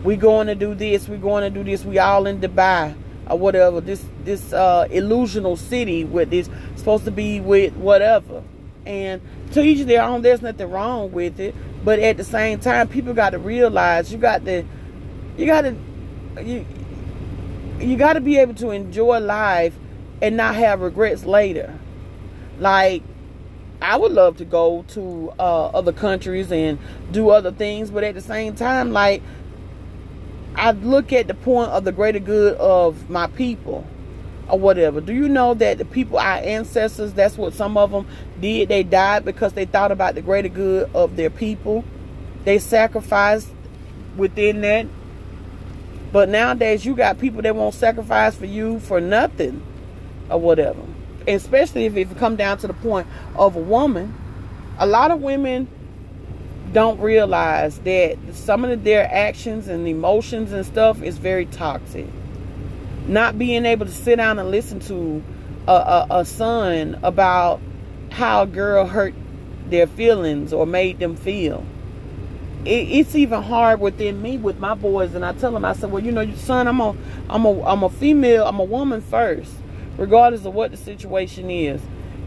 [0.03, 1.07] We going to do this.
[1.07, 1.85] We going to do this.
[1.85, 2.95] We all in Dubai
[3.29, 3.81] or whatever.
[3.81, 8.43] This this uh, illusional city with this supposed to be with whatever.
[8.85, 9.21] And
[9.53, 10.21] to each their own.
[10.21, 11.55] There's nothing wrong with it.
[11.85, 14.65] But at the same time, people got to realize you got to
[15.37, 15.75] you got to
[16.41, 16.65] you
[17.79, 19.73] you got to be able to enjoy life
[20.21, 21.77] and not have regrets later.
[22.59, 23.03] Like,
[23.81, 26.79] I would love to go to uh, other countries and
[27.11, 29.21] do other things, but at the same time, like,
[30.55, 33.85] I look at the point of the greater good of my people
[34.47, 35.01] or whatever.
[35.01, 38.07] Do you know that the people, our ancestors, that's what some of them
[38.39, 38.69] did?
[38.69, 41.83] They died because they thought about the greater good of their people.
[42.45, 43.49] They sacrificed
[44.15, 44.85] within that.
[46.13, 49.63] But nowadays, you got people that won't sacrifice for you for nothing
[50.29, 50.79] or whatever.
[51.27, 54.13] And especially if it come down to the point of a woman.
[54.77, 55.67] A lot of women
[56.71, 62.05] don't realize that some of their actions and emotions and stuff is very toxic.
[63.07, 65.23] Not being able to sit down and listen to
[65.67, 67.59] a, a, a son about
[68.11, 69.15] how a girl hurt
[69.67, 71.65] their feelings or made them feel.
[72.65, 75.91] It, it's even hard within me with my boys, and I tell them, I said,
[75.91, 76.95] "Well, you know, son, I'm a,
[77.29, 79.51] I'm a, I'm a female, I'm a woman first,
[79.97, 81.81] regardless of what the situation is."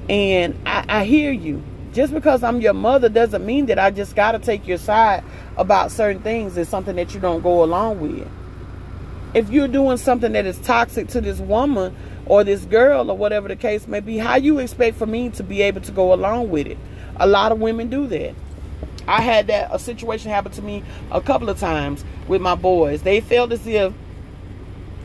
[0.09, 1.63] And I, I hear you
[1.97, 5.25] just because I'm your mother doesn't mean that I just got to take your side
[5.57, 6.57] about certain things.
[6.59, 8.29] It's something that you don't go along with.
[9.33, 11.97] If you're doing something that is toxic to this woman
[12.27, 15.43] or this girl or whatever the case may be, how you expect for me to
[15.43, 16.77] be able to go along with it?
[17.17, 18.35] A lot of women do that.
[19.07, 23.03] I had that a situation happen to me a couple of times with my boys.
[23.03, 23.93] They felt as if,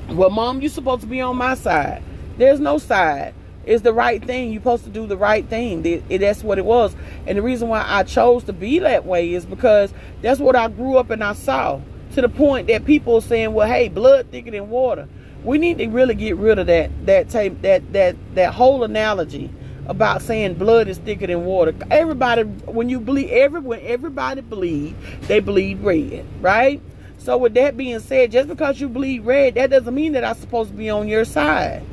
[0.09, 2.03] well, mom, you're supposed to be on my side.
[2.37, 3.33] There's no side
[3.65, 4.51] It's the right thing.
[4.51, 5.83] You're supposed to do the right thing.
[6.09, 6.95] that's what it was.
[7.27, 10.67] And the reason why I chose to be that way is because that's what I
[10.67, 11.79] grew up and I saw.
[12.15, 15.07] To the point that people saying, well, hey, blood thicker than water.
[15.43, 19.49] We need to really get rid of that that tape that that that whole analogy
[19.87, 21.73] about saying blood is thicker than water.
[21.89, 26.81] Everybody when you bleed every when everybody bleed, they bleed red, right?
[27.17, 30.35] So with that being said, just because you bleed red, that doesn't mean that I'm
[30.35, 31.83] supposed to be on your side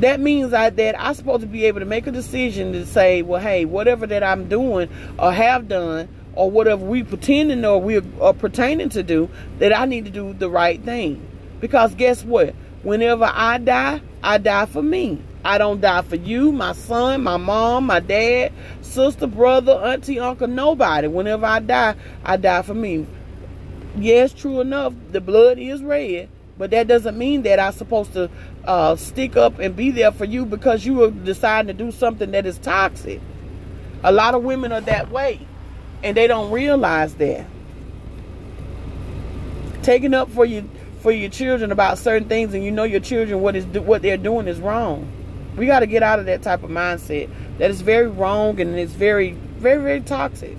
[0.00, 3.22] that means I, that I'm supposed to be able to make a decision to say,
[3.22, 8.00] well, hey, whatever that I'm doing or have done or whatever we pretending or we
[8.20, 11.26] are pertaining to do, that I need to do the right thing.
[11.60, 12.54] Because guess what?
[12.82, 15.20] Whenever I die, I die for me.
[15.44, 20.48] I don't die for you, my son, my mom, my dad, sister, brother, auntie, uncle,
[20.48, 21.06] nobody.
[21.06, 23.06] Whenever I die, I die for me.
[23.96, 28.30] Yes, true enough, the blood is red, but that doesn't mean that I'm supposed to
[28.64, 32.32] uh, stick up and be there for you because you are deciding to do something
[32.32, 33.20] that is toxic.
[34.04, 35.40] A lot of women are that way,
[36.02, 37.46] and they don't realize that.
[39.82, 40.68] Taking up for you
[41.00, 44.16] for your children about certain things, and you know your children what is what they're
[44.16, 45.17] doing is wrong.
[45.58, 47.28] We got to get out of that type of mindset.
[47.58, 50.56] That is very wrong and it's very, very, very toxic.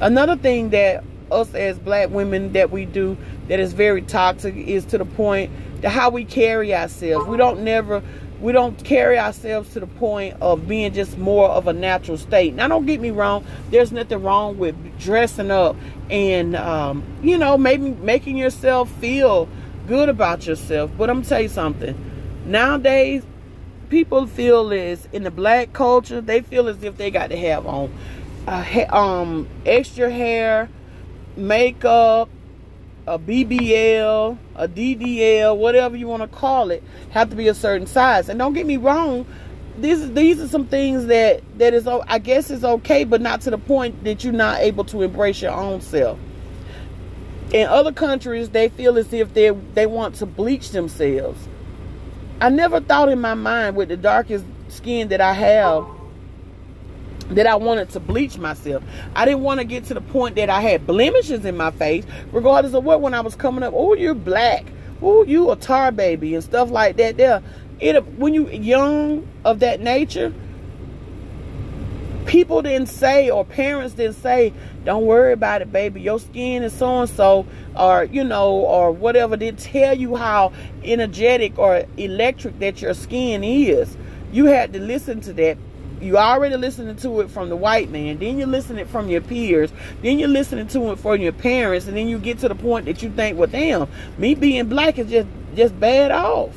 [0.00, 3.16] Another thing that us as black women that we do
[3.48, 5.50] that is very toxic is to the point
[5.82, 7.26] to how we carry ourselves.
[7.26, 8.02] We don't never
[8.40, 12.52] we don't carry ourselves to the point of being just more of a natural state.
[12.52, 13.46] Now, don't get me wrong.
[13.70, 15.76] There's nothing wrong with dressing up
[16.10, 19.48] and um, you know maybe making yourself feel
[19.86, 20.90] good about yourself.
[20.96, 21.96] But I'm tell you something.
[22.46, 23.22] Nowadays,
[23.88, 27.66] people feel as in the black culture, they feel as if they got to have
[27.66, 27.92] on
[28.90, 30.68] um extra hair,
[31.36, 32.28] makeup,
[33.06, 37.86] a BBL, a DDL, whatever you want to call it, have to be a certain
[37.86, 38.28] size.
[38.28, 39.26] And don't get me wrong,
[39.78, 43.50] these these are some things that that is I guess is okay, but not to
[43.50, 46.18] the point that you're not able to embrace your own self.
[47.52, 51.48] In other countries, they feel as if they they want to bleach themselves.
[52.40, 55.86] I never thought in my mind with the darkest skin that I have
[57.30, 58.82] that I wanted to bleach myself.
[59.14, 62.04] I didn't want to get to the point that I had blemishes in my face,
[62.32, 63.00] regardless of what.
[63.00, 64.66] When I was coming up, oh, you're black.
[65.00, 67.16] Oh, you a tar baby and stuff like that.
[67.16, 67.42] There,
[67.80, 70.32] it when you young of that nature,
[72.26, 74.52] people didn't say or parents didn't say,
[74.84, 76.00] "Don't worry about it, baby.
[76.00, 79.36] Your skin is so and so," or you know, or whatever.
[79.36, 83.96] They tell you how energetic or electric that your skin is.
[84.32, 85.58] You had to listen to that
[86.00, 89.72] you already listening to it from the white man then you're listening from your peers
[90.02, 92.84] then you're listening to it from your parents and then you get to the point
[92.84, 93.88] that you think well damn
[94.18, 96.52] me being black is just just bad off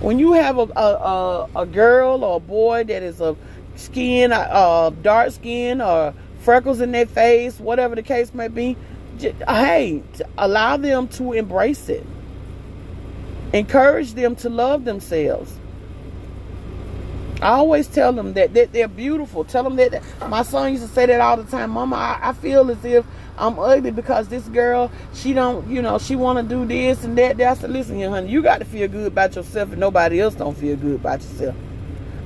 [0.00, 3.34] when you have a a, a, a girl or a boy that is a
[3.76, 6.14] skin uh, dark skin or
[6.44, 8.76] freckles in their face whatever the case may be
[9.18, 10.02] just, hey
[10.38, 12.06] allow them to embrace it
[13.52, 15.58] encourage them to love themselves
[17.42, 19.44] I always tell them that, that they're beautiful.
[19.44, 21.70] Tell them that my son used to say that all the time.
[21.70, 23.04] Mama, I, I feel as if
[23.36, 27.18] I'm ugly because this girl, she don't, you know, she want to do this and
[27.18, 27.40] that.
[27.40, 30.34] I said, listen, here, honey, you got to feel good about yourself and nobody else
[30.34, 31.56] don't feel good about yourself.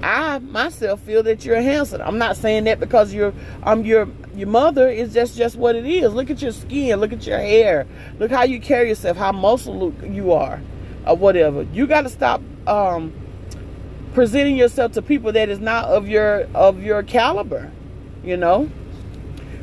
[0.03, 2.01] I myself feel that you're handsome.
[2.03, 3.33] I'm not saying that because you're
[3.65, 6.13] I'm your your mother is just just what it is.
[6.13, 7.87] Look at your skin, look at your hair,
[8.19, 10.61] look how you carry yourself, how muscle you are,
[11.07, 11.63] or whatever.
[11.73, 13.13] You got to stop um,
[14.15, 17.71] presenting yourself to people that is not of your of your caliber.
[18.23, 18.71] You know.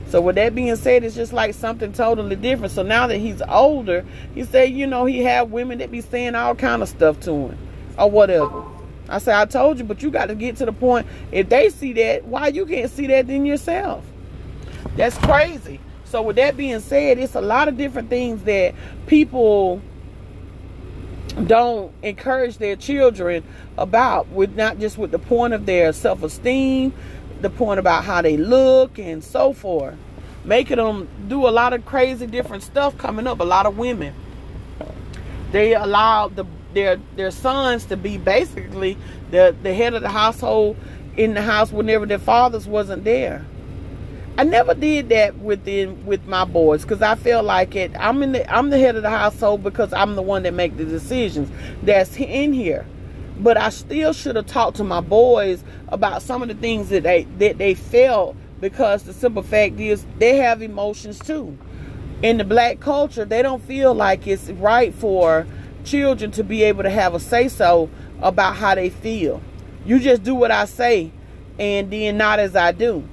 [0.08, 2.72] So with that being said, it's just like something totally different.
[2.72, 6.36] So now that he's older, he said, you know, he have women that be saying
[6.36, 7.58] all kind of stuff to him
[7.98, 8.64] or whatever.
[9.08, 11.08] I say, I told you, but you got to get to the point.
[11.32, 14.04] If they see that, why you can't see that in yourself?
[14.96, 15.80] That's crazy.
[16.06, 18.74] So with that being said, it's a lot of different things that
[19.08, 19.82] people
[21.48, 23.44] don't encourage their children
[23.78, 26.94] about with not just with the point of their self-esteem
[27.42, 29.96] the point about how they look and so forth
[30.46, 34.14] making them do a lot of crazy different stuff coming up a lot of women
[35.52, 36.46] they allow the
[36.76, 38.96] their their sons to be basically
[39.32, 40.78] the the head of the household
[41.18, 43.44] in the house whenever their fathers wasn't there.
[44.38, 47.92] I never did that within with my boys because I feel like it.
[47.98, 50.76] I'm in the I'm the head of the household because I'm the one that make
[50.78, 51.50] the decisions
[51.82, 52.86] that's in here.
[53.40, 57.04] But I still should have talked to my boys about some of the things that
[57.04, 61.58] they that they felt because the simple fact is they have emotions too.
[62.22, 65.46] In the black culture, they don't feel like it's right for
[65.86, 67.90] children to be able to have a say so
[68.22, 69.42] about how they feel.
[69.86, 71.12] You just do what I say
[71.60, 73.08] and then not as I do.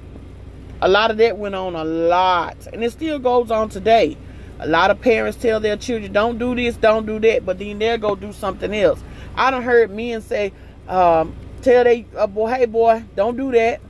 [0.81, 2.67] A lot of that went on a lot.
[2.73, 4.17] And it still goes on today.
[4.59, 7.79] A lot of parents tell their children, don't do this, don't do that, but then
[7.79, 9.01] they'll go do something else.
[9.35, 10.51] I done heard men say,
[10.87, 13.81] um, tell they uh, boy, hey boy, don't do that.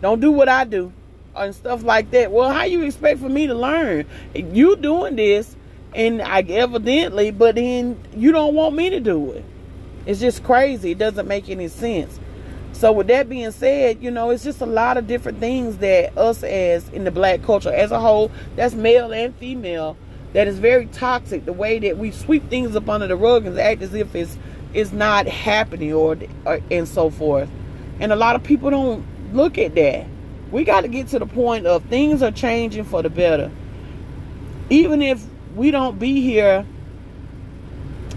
[0.00, 0.92] Don't do what I do.
[1.34, 2.32] And stuff like that.
[2.32, 4.06] Well, how you expect for me to learn?
[4.34, 5.56] You doing this
[5.94, 9.44] and I evidently, but then you don't want me to do it.
[10.06, 10.92] It's just crazy.
[10.92, 12.18] It doesn't make any sense.
[12.72, 16.16] So with that being said, you know, it's just a lot of different things that
[16.16, 19.96] us as in the black culture as a whole, that's male and female,
[20.32, 21.44] that is very toxic.
[21.44, 24.38] The way that we sweep things up under the rug and act as if it's
[24.74, 27.48] it's not happening or, or and so forth.
[28.00, 30.06] And a lot of people don't look at that.
[30.52, 33.50] We got to get to the point of things are changing for the better.
[34.70, 35.24] Even if
[35.58, 36.64] we don't be here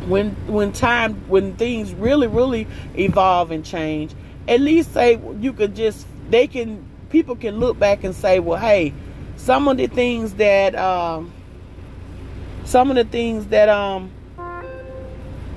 [0.07, 4.13] when when time when things really really evolve and change.
[4.47, 8.59] At least say you could just they can people can look back and say well
[8.59, 8.93] hey
[9.35, 11.31] some of the things that um
[12.63, 14.09] some of the things that um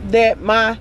[0.08, 0.78] that my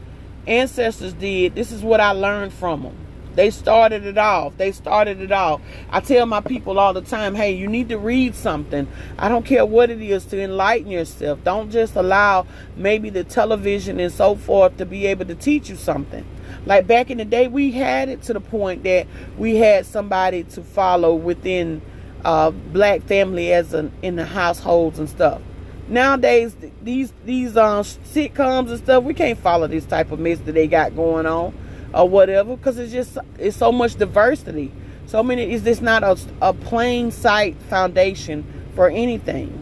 [0.47, 2.97] ancestors did this is what i learned from them
[3.35, 4.57] they started it off.
[4.57, 5.61] They started it off.
[5.89, 8.87] I tell my people all the time, hey, you need to read something.
[9.17, 11.43] I don't care what it is to enlighten yourself.
[11.43, 15.75] Don't just allow maybe the television and so forth to be able to teach you
[15.75, 16.25] something.
[16.65, 19.07] Like back in the day, we had it to the point that
[19.37, 21.81] we had somebody to follow within
[22.23, 25.41] uh, black family as an, in the households and stuff.
[25.89, 30.53] Nowadays, these these um, sitcoms and stuff, we can't follow this type of mess that
[30.53, 31.53] they got going on
[31.93, 34.71] or whatever because it's just it's so much diversity.
[35.05, 39.59] So many is this not a, a plain sight foundation for anything.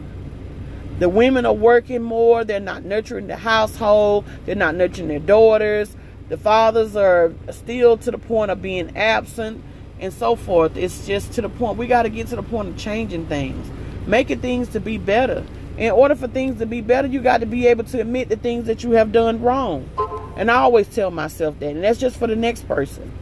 [0.98, 5.96] The women are working more they're not nurturing the household they're not nurturing their daughters.
[6.28, 9.62] The fathers are still to the point of being absent
[10.00, 10.76] and so forth.
[10.76, 13.70] It's just to the point we got to get to the point of changing things
[14.06, 15.44] making things to be better.
[15.78, 18.36] In order for things to be better you got to be able to admit the
[18.36, 19.88] things that you have done wrong
[20.36, 21.70] and I always tell myself that.
[21.70, 23.12] And that's just for the next person.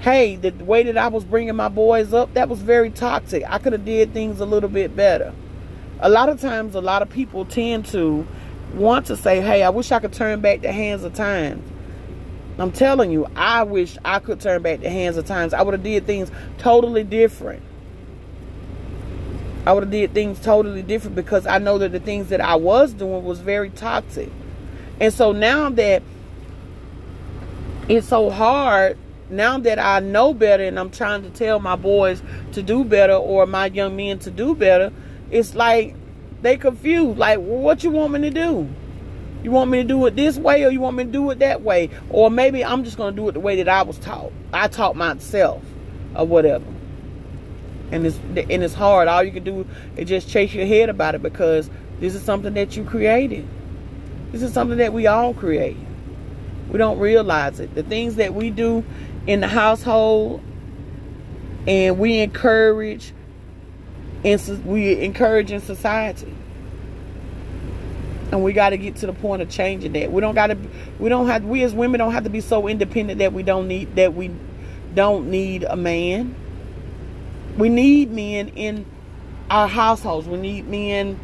[0.00, 3.42] Hey, the way that I was bringing my boys up, that was very toxic.
[3.48, 5.32] I could have did things a little bit better.
[6.00, 8.26] A lot of times, a lot of people tend to
[8.74, 11.62] want to say, hey, I wish I could turn back the hands of time.
[12.58, 15.52] I'm telling you, I wish I could turn back the hands of times.
[15.52, 17.62] I would have did things totally different.
[19.66, 22.54] I would have did things totally different because I know that the things that I
[22.54, 24.30] was doing was very toxic.
[25.00, 26.02] And so now that
[27.88, 28.98] it's so hard
[29.30, 32.22] now that I know better and I'm trying to tell my boys
[32.52, 34.92] to do better or my young men to do better,
[35.30, 35.94] it's like
[36.42, 37.18] they confused.
[37.18, 38.68] Like, well, what you want me to do?
[39.42, 41.38] You want me to do it this way or you want me to do it
[41.40, 41.90] that way?
[42.10, 44.32] Or maybe I'm just going to do it the way that I was taught.
[44.52, 45.62] I taught myself
[46.14, 46.64] or whatever.
[47.92, 49.06] And it's and it's hard.
[49.06, 49.66] All you can do
[49.96, 51.70] is just chase your head about it because
[52.00, 53.46] this is something that you created.
[54.32, 55.76] This is something that we all create.
[56.70, 57.74] We don't realize it.
[57.74, 58.84] The things that we do
[59.26, 60.42] in the household
[61.66, 63.12] and we encourage
[64.24, 66.34] and we encourage in society.
[68.32, 70.10] And we got to get to the point of changing that.
[70.10, 70.58] We don't got to
[70.98, 73.68] we don't have we as women don't have to be so independent that we don't
[73.68, 74.32] need that we
[74.94, 76.34] don't need a man.
[77.56, 78.84] We need men in
[79.48, 80.26] our households.
[80.26, 81.20] We need men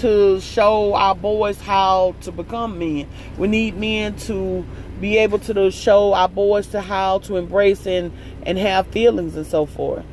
[0.00, 3.08] to show our boys how to become men.
[3.36, 4.64] We need men to
[5.00, 9.46] be able to show our boys to how to embrace and, and have feelings and
[9.46, 10.04] so forth.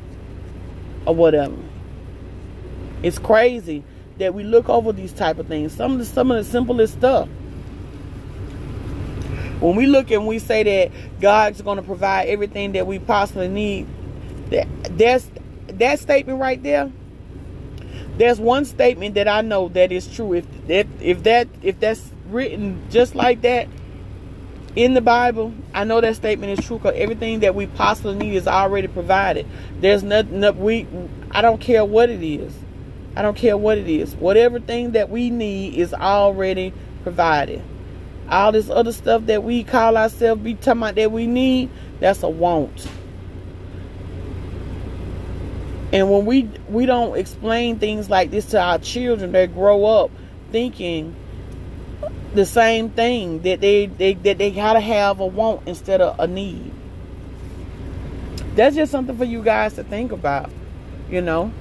[1.06, 1.56] Or whatever.
[3.02, 3.84] It's crazy
[4.18, 5.72] that we look over these type of things.
[5.72, 7.28] Some of the some of the simplest stuff.
[9.60, 13.48] When we look and we say that God's going to provide everything that we possibly
[13.48, 13.86] need,
[14.50, 15.28] that that's
[15.68, 16.90] that statement right there.
[18.16, 20.34] There's one statement that I know that is true.
[20.34, 23.68] If if if that if that's written just like that
[24.74, 28.34] in the Bible, I know that statement is true because everything that we possibly need
[28.34, 29.46] is already provided.
[29.80, 30.86] There's nothing we.
[31.30, 32.54] I don't care what it is.
[33.16, 34.14] I don't care what it is.
[34.14, 37.62] Whatever thing that we need is already provided.
[38.28, 42.22] All this other stuff that we call ourselves be talking about that we need, that's
[42.22, 42.86] a want.
[45.92, 50.10] And when we we don't explain things like this to our children, they grow up
[50.50, 51.14] thinking
[52.34, 56.26] the same thing that they, they that they gotta have a want instead of a
[56.26, 56.72] need.
[58.54, 60.50] That's just something for you guys to think about,
[61.10, 61.52] you know?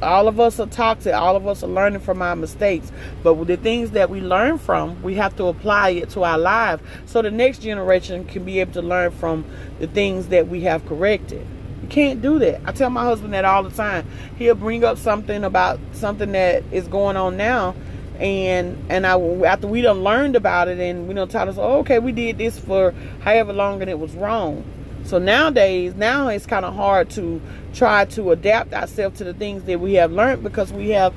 [0.00, 1.12] All of us are toxic.
[1.12, 2.92] All of us are learning from our mistakes.
[3.22, 6.80] But the things that we learn from we have to apply it to our life
[7.06, 9.44] so the next generation can be able to learn from
[9.78, 11.46] the things that we have corrected
[11.88, 12.60] can't do that.
[12.64, 14.06] I tell my husband that all the time.
[14.38, 17.74] He'll bring up something about something that is going on now
[18.18, 21.78] and and I after we done learned about it and we done taught us oh,
[21.78, 24.64] okay we did this for however long and it was wrong.
[25.04, 27.40] So nowadays, now it's kind of hard to
[27.72, 31.14] try to adapt ourselves to the things that we have learned because we have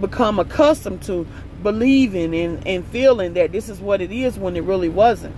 [0.00, 1.26] become accustomed to
[1.62, 5.34] believing and, and feeling that this is what it is when it really wasn't.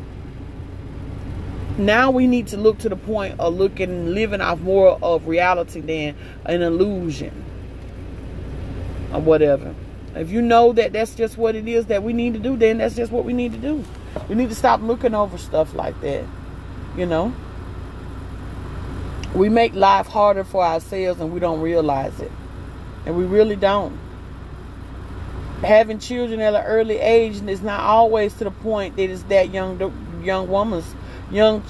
[1.77, 5.81] Now we need to look to the point of looking living off more of reality
[5.81, 6.15] than
[6.45, 7.45] an illusion
[9.13, 9.75] or whatever.
[10.15, 12.79] If you know that that's just what it is that we need to do, then
[12.79, 13.85] that's just what we need to do.
[14.29, 16.25] We need to stop looking over stuff like that,
[16.97, 17.35] you know
[19.35, 22.31] we make life harder for ourselves and we don't realize it.
[23.05, 23.99] And we really don't.
[25.63, 29.53] Having children at an early age is not always to the point that it's that
[29.53, 30.87] young young woman's
[31.31, 31.63] young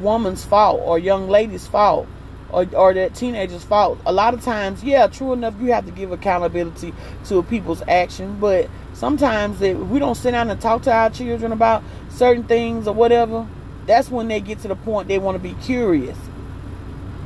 [0.00, 2.06] woman's fault or young lady's fault
[2.50, 3.98] or, or that teenager's fault.
[4.06, 7.82] A lot of times, yeah, true enough, you have to give accountability to a people's
[7.88, 12.44] action, but sometimes if we don't sit down and talk to our children about certain
[12.44, 13.46] things or whatever,
[13.86, 16.18] that's when they get to the point they want to be curious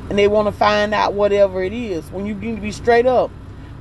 [0.09, 2.05] and they want to find out whatever it is.
[2.11, 3.31] When you need to be straight up.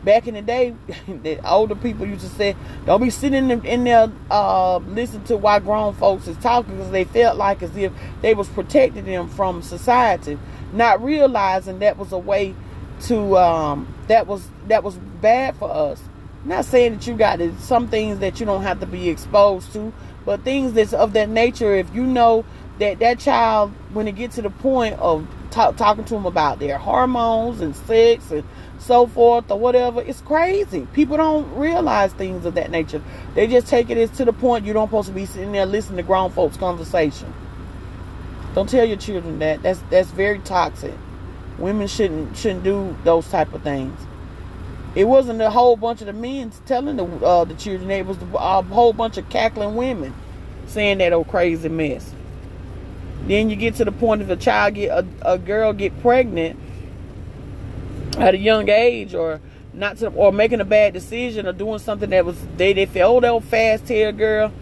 [0.05, 0.75] Back in the day,
[1.09, 5.37] the older people used to say, "Don't be sitting in, in there uh, listening to
[5.37, 7.93] why grown folks is talking," because they felt like as if
[8.23, 10.39] they was protecting them from society,
[10.73, 12.55] not realizing that was a way
[13.03, 16.01] to um, that was that was bad for us.
[16.45, 19.73] not saying that you got to, some things that you don't have to be exposed
[19.75, 19.93] to,
[20.25, 21.75] but things that's of that nature.
[21.75, 22.45] If you know
[22.79, 26.59] that that child, when it gets to the point of talk, talking to them about
[26.59, 28.45] their hormones and sex and
[28.81, 30.01] so forth or whatever.
[30.01, 30.87] It's crazy.
[30.93, 33.03] People don't realize things of that nature.
[33.35, 35.67] They just take it as to the point you don't supposed to be sitting there
[35.67, 37.33] listening to grown folks' conversation.
[38.55, 39.63] Don't tell your children that.
[39.63, 40.95] That's that's very toxic.
[41.59, 43.99] Women shouldn't shouldn't do those type of things.
[44.95, 47.91] It wasn't a whole bunch of the men telling the uh, the children.
[47.91, 50.15] It was a whole bunch of cackling women
[50.67, 52.13] saying that old crazy mess.
[53.27, 56.59] Then you get to the point if a child get a, a girl get pregnant
[58.21, 59.41] at a young age or
[59.73, 63.07] not to, or making a bad decision or doing something that was they they feel
[63.07, 64.53] oh that fast hair girl.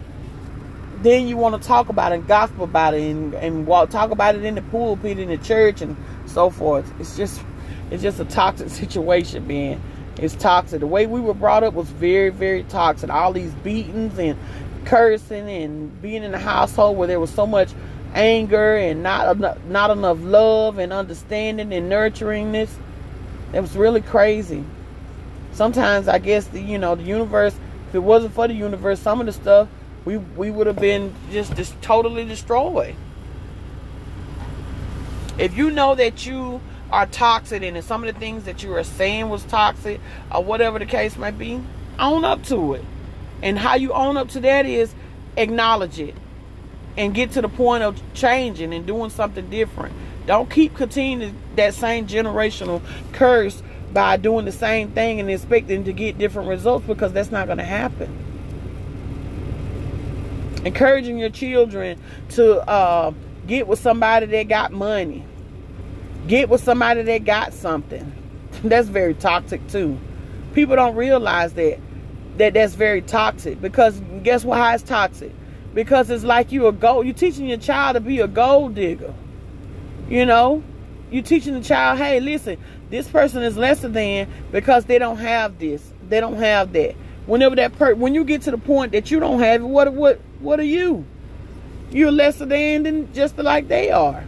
[1.00, 4.10] Then you want to talk about it and gossip about it and, and walk, talk
[4.10, 5.96] about it in the pulpit in the church and
[6.26, 6.90] so forth.
[6.98, 7.40] It's just
[7.90, 9.80] it's just a toxic situation man.
[10.18, 10.80] It's toxic.
[10.80, 13.10] The way we were brought up was very very toxic.
[13.10, 14.38] All these beatings and
[14.84, 17.70] cursing and being in a household where there was so much
[18.14, 19.38] anger and not
[19.68, 22.70] not enough love and understanding and nurturingness.
[23.52, 24.64] It was really crazy.
[25.52, 27.54] Sometimes I guess the you know the universe.
[27.88, 29.68] If it wasn't for the universe, some of the stuff
[30.04, 32.94] we we would have been just just totally destroyed.
[35.38, 38.84] If you know that you are toxic and some of the things that you are
[38.84, 40.00] saying was toxic
[40.32, 41.60] or whatever the case might be,
[41.98, 42.84] own up to it.
[43.42, 44.94] And how you own up to that is
[45.36, 46.14] acknowledge it
[46.96, 49.94] and get to the point of changing and doing something different.
[50.26, 52.82] Don't keep continuing that same generational
[53.12, 57.46] curse by doing the same thing and expecting to get different results because that's not
[57.46, 58.24] going to happen.
[60.64, 62.00] Encouraging your children
[62.30, 63.12] to uh,
[63.46, 65.24] get with somebody that got money.
[66.26, 68.12] Get with somebody that got something.
[68.64, 69.98] That's very toxic too.
[70.52, 71.78] People don't realize that
[72.38, 74.58] that that's very toxic because guess what?
[74.58, 75.32] How it's toxic
[75.74, 77.06] because it's like you a gold.
[77.06, 79.14] You're teaching your child to be a gold digger.
[80.08, 80.62] You know,
[81.10, 82.58] you're teaching the child, hey, listen,
[82.90, 86.94] this person is lesser than because they don't have this, they don't have that.
[87.26, 89.92] Whenever that per, when you get to the point that you don't have it, what
[89.92, 91.04] what what are you?
[91.90, 94.24] You're lesser than than just like they are.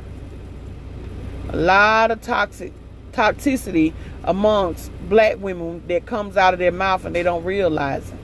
[1.49, 2.72] A lot of toxic
[3.12, 3.93] toxicity
[4.24, 8.14] amongst black women that comes out of their mouth and they don't realize it.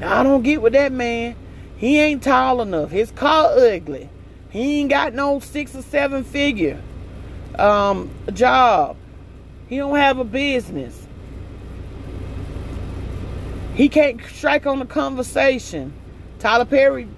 [0.00, 1.36] Now I don't get with that man.
[1.76, 2.90] He ain't tall enough.
[2.90, 4.08] His car ugly.
[4.50, 6.80] He ain't got no six or seven figure
[7.58, 8.96] um, job.
[9.68, 11.06] He don't have a business.
[13.74, 15.92] He can't strike on the conversation.
[16.38, 17.08] Tyler Perry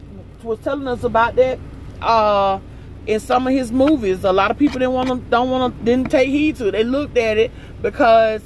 [0.43, 1.59] was telling us about that
[2.01, 2.61] uh,
[3.07, 4.23] in some of his movies.
[4.25, 6.73] A lot of people didn't want to, don't want to, didn't take heed to it.
[6.73, 7.51] They looked at it
[7.83, 8.43] because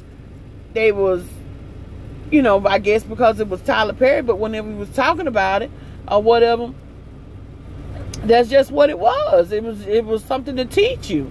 [0.72, 1.24] they was,
[2.30, 4.22] you know, I guess because it was Tyler Perry.
[4.22, 5.70] But whenever he was talking about it
[6.06, 6.72] or whatever,
[8.22, 9.52] that's just what it was.
[9.52, 11.30] It was it was something to teach you.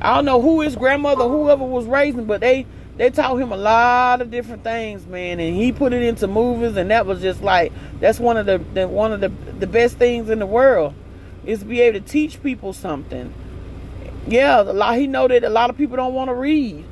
[0.00, 3.56] I don't know who his grandmother, whoever was raising, but they they taught him a
[3.56, 7.42] lot of different things, man, and he put it into movies, and that was just
[7.42, 9.28] like that's one of the, the one of the
[9.58, 10.94] the best things in the world
[11.44, 13.32] is to be able to teach people something.
[14.26, 16.84] Yeah, a lot he know that a lot of people don't want to read,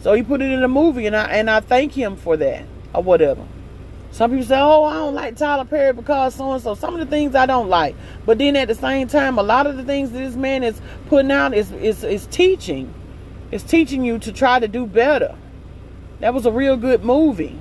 [0.00, 2.64] so he put it in a movie, and I and I thank him for that
[2.94, 3.46] or whatever.
[4.14, 7.00] Some people say, "Oh, I don't like Tyler Perry because so and so." Some of
[7.00, 9.82] the things I don't like, but then at the same time, a lot of the
[9.82, 12.94] things that this man is putting out is is is teaching.
[13.50, 15.34] It's teaching you to try to do better.
[16.20, 17.58] That was a real good movie.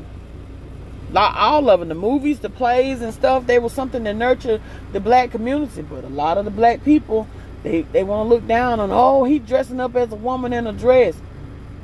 [1.12, 4.62] Like all of them, the movies, the plays, and stuff, they were something to nurture
[4.92, 5.82] the black community.
[5.82, 7.28] But a lot of the black people,
[7.64, 8.92] they they want to look down on.
[8.92, 11.16] Oh, he dressing up as a woman in a dress.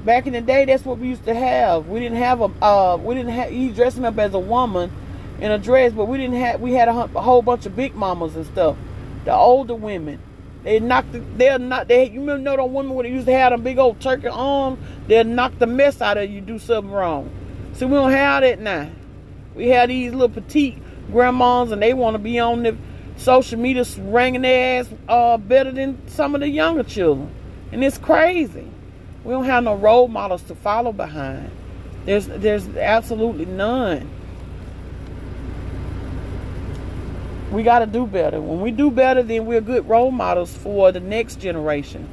[0.06, 1.88] Back in the day, that's what we used to have.
[1.88, 4.92] We didn't have a, uh, we didn't have, he dressing up as a woman
[5.42, 7.96] in a dress, but we didn't have, we had a, a whole bunch of big
[7.96, 8.78] mamas and stuff.
[9.26, 10.22] The older women,
[10.64, 13.52] they knocked, the, they'll not, they, you remember those women when they used to have
[13.52, 17.30] them big old turkey arms, they'll knock the mess out of you, do something wrong.
[17.74, 18.90] So we don't have that now.
[19.54, 20.82] We have these little petite
[21.12, 22.78] grandmas and they want to be on the
[23.18, 27.30] social media ringing their ass uh, better than some of the younger children.
[27.74, 28.70] And it's crazy.
[29.24, 31.52] We don't have no role models to follow behind.
[32.06, 34.10] There's there's absolutely none.
[37.52, 38.40] We got to do better.
[38.40, 42.08] When we do better, then we're good role models for the next generation.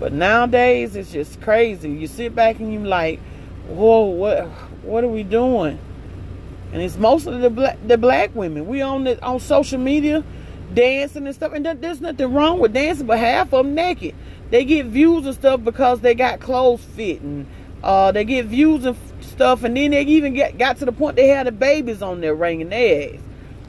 [0.00, 1.90] But nowadays, it's just crazy.
[1.90, 3.20] You sit back and you're like,
[3.68, 4.46] whoa, what
[4.82, 5.78] what are we doing?
[6.72, 8.66] And it's mostly the black the black women.
[8.66, 10.24] We on the, on social media
[10.74, 14.14] dancing and stuff, and there's nothing wrong with dancing, but half of them naked
[14.52, 17.46] they get views and stuff because they got clothes fitting.
[17.82, 21.16] Uh, they get views and stuff, and then they even get got to the point
[21.16, 23.20] they had the babies on there ringing their ass.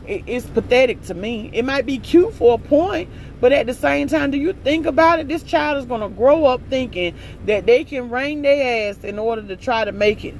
[0.05, 1.49] It, it's pathetic to me.
[1.53, 3.09] It might be cute for a point,
[3.39, 5.29] but at the same time, do you think about it?
[5.29, 7.15] This child is gonna grow up thinking
[7.45, 10.35] that they can ring their ass in order to try to make it.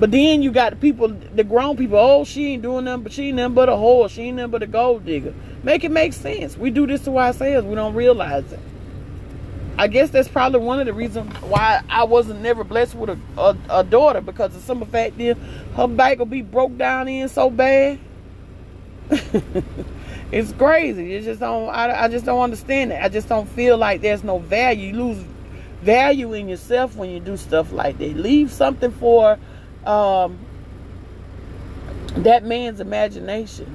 [0.00, 1.98] But then you got the people, the grown people.
[1.98, 4.08] Oh, she ain't doing nothing, but she ain't nothing but a whore.
[4.08, 5.34] She ain't nothing but a gold digger.
[5.62, 6.56] Make it make sense.
[6.56, 7.66] We do this to ourselves.
[7.66, 8.60] We don't realize it.
[9.78, 13.18] I guess that's probably one of the reasons why I wasn't never blessed with a,
[13.38, 15.36] a, a daughter because of some fact that
[15.74, 17.98] her back will be broke down in so bad.
[20.32, 21.04] it's crazy.
[21.06, 21.68] You just don't.
[21.68, 23.02] I, I just don't understand it.
[23.02, 24.88] I just don't feel like there's no value.
[24.88, 25.24] You lose
[25.82, 28.16] value in yourself when you do stuff like that.
[28.16, 29.38] Leave something for
[29.84, 30.38] um,
[32.16, 33.74] that man's imagination.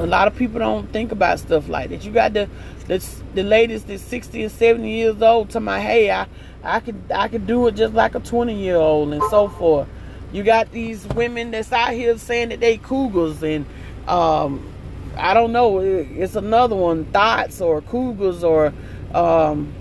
[0.00, 2.04] A lot of people don't think about stuff like that.
[2.04, 2.48] You got the
[2.86, 6.26] the, the ladies that's 60 and 70 years old to my hey, I
[6.64, 9.88] I could I could do it just like a 20 year old and so forth.
[10.32, 13.66] You got these women that's out here saying that they cougars and
[14.08, 14.72] um,
[15.16, 18.72] I don't know, it's another one, thoughts or cougars or
[19.12, 19.72] um,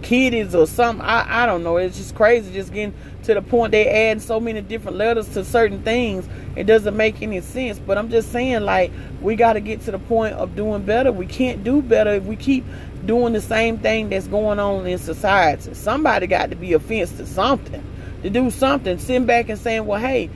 [0.00, 1.04] kiddies or something.
[1.04, 1.76] I, I don't know.
[1.76, 2.94] It's just crazy just getting
[3.24, 6.28] to the point they add so many different letters to certain things.
[6.56, 7.78] It doesn't make any sense.
[7.78, 11.12] But I'm just saying, like, we got to get to the point of doing better.
[11.12, 12.64] We can't do better if we keep
[13.06, 15.74] doing the same thing that's going on in society.
[15.74, 17.84] Somebody got to be offense to something,
[18.22, 18.98] to do something.
[18.98, 20.30] Sitting back and saying, well, hey,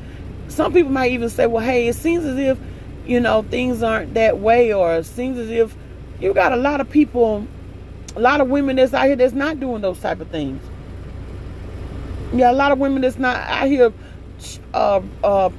[0.48, 2.58] some people might even say, well, hey, it seems as if,
[3.06, 5.74] you know, things aren't that way, or it seems as if
[6.20, 7.46] you got a lot of people,
[8.14, 10.62] a lot of women that's out here that's not doing those type of things.
[12.32, 13.92] Yeah, a lot of women that's not out here
[14.74, 15.50] uh, uh,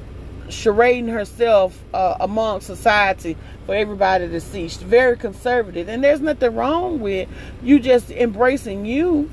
[0.47, 4.67] charading herself uh, among society for everybody to see.
[4.67, 7.29] She's very conservative, and there's nothing wrong with
[7.63, 9.31] you just embracing you.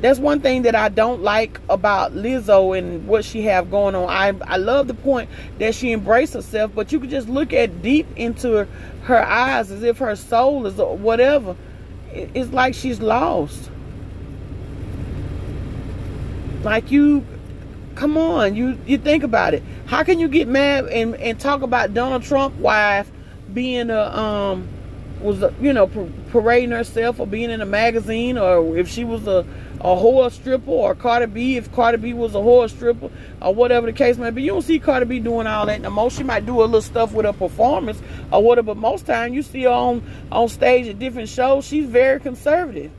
[0.00, 4.08] That's one thing that I don't like about Lizzo and what she have going on.
[4.08, 5.28] I I love the point
[5.58, 8.68] that she embraced herself, but you could just look at deep into her,
[9.02, 11.54] her eyes as if her soul is whatever.
[12.12, 13.70] It's like she's lost.
[16.62, 17.24] Like you
[17.94, 19.62] come on, you you think about it.
[19.86, 23.10] How can you get mad and and talk about Donald Trump wife
[23.52, 24.68] being a um
[25.20, 25.86] was a, you know
[26.30, 29.44] parading herself or being in a magazine or if she was a
[29.80, 33.86] a whore stripper or Cardi B if Cardi B was a whore stripper or whatever
[33.86, 34.42] the case may be.
[34.42, 36.10] You don't see Cardi B doing all that no more.
[36.10, 38.00] She might do a little stuff with her performance
[38.30, 41.66] or whatever, but most time you see her on on stage at different shows.
[41.66, 42.90] She's very conservative.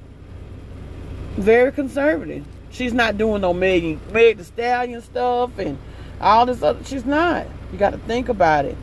[1.38, 2.46] Very conservative.
[2.72, 5.78] She's not doing no Meg, Meg the Stallion stuff and
[6.20, 6.84] all this other.
[6.84, 7.48] She's not.
[7.72, 8.78] You got to think about it.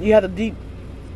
[0.00, 0.54] You have to deep.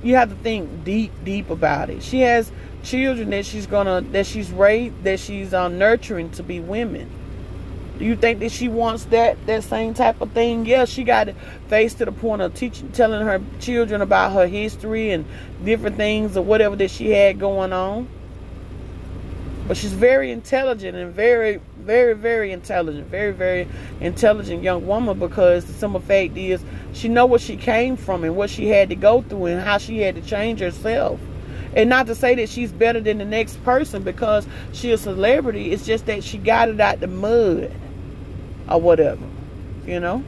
[0.03, 2.03] You have to think deep, deep about it.
[2.03, 2.53] She has
[2.83, 7.11] children that she's gonna that she's raised that she's um, nurturing to be women.
[7.99, 10.67] Do you think that she wants that that same type of thing?
[10.67, 11.29] Yeah, she got
[11.69, 15.25] faced to the point of teaching, telling her children about her history and
[15.65, 18.09] different things or whatever that she had going on.
[19.67, 23.07] But she's very intelligent and very, very, very intelligent.
[23.07, 23.67] Very, very
[24.01, 26.63] intelligent young woman because the simple fact is
[26.93, 29.79] she know what she came from and what she had to go through and how
[29.79, 31.19] she had to change herself.
[31.75, 35.73] And not to say that she's better than the next person because she's a celebrity.
[35.73, 37.73] It's just that she got it out the mud
[38.69, 39.25] or whatever.
[39.87, 40.25] You know?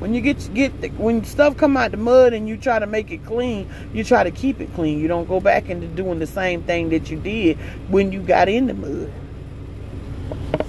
[0.00, 2.86] When you get get the, when stuff come out the mud and you try to
[2.86, 4.98] make it clean, you try to keep it clean.
[4.98, 8.48] You don't go back into doing the same thing that you did when you got
[8.48, 9.12] in the mud.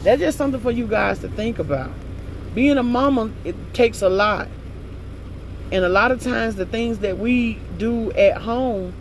[0.04, 1.92] That's just something for you guys to think about.
[2.54, 4.50] Being a mama, it takes a lot.
[5.72, 8.94] And a lot of times the things that we do at home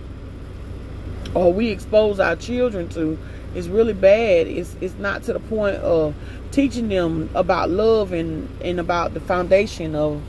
[1.34, 3.18] or we expose our children to
[3.55, 4.46] is really bad.
[4.46, 6.14] It's it's not to the point of
[6.51, 10.22] teaching them about love and, and about the foundation of,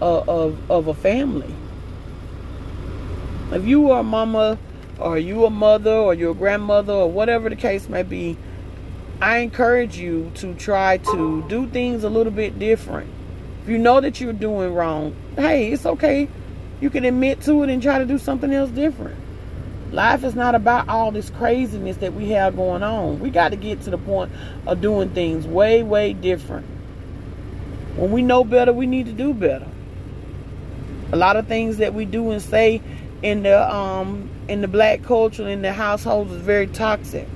[0.00, 1.52] of, of, of a family.
[3.52, 4.58] If you are a mama
[4.98, 8.36] or you a mother or you're a grandmother or whatever the case may be,
[9.20, 13.10] I encourage you to try to do things a little bit different.
[13.62, 16.28] If you know that you're doing wrong, hey, it's okay.
[16.80, 19.18] You can admit to it and try to do something else different.
[19.94, 23.20] Life is not about all this craziness that we have going on.
[23.20, 24.32] We got to get to the point
[24.66, 26.66] of doing things way, way different.
[27.94, 29.68] When we know better, we need to do better.
[31.12, 32.82] A lot of things that we do and say
[33.22, 37.28] in the um in the black culture in the households is very toxic.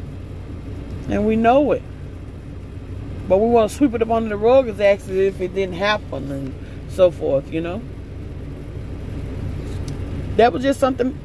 [1.08, 1.82] And we know it.
[3.28, 5.76] But we want to sweep it up under the rug as actually if it didn't
[5.76, 6.54] happen and
[6.90, 7.80] so forth, you know.
[10.34, 11.16] That was just something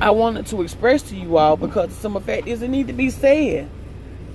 [0.00, 2.92] I wanted to express to you all because some of fact is it need to
[2.92, 3.68] be said.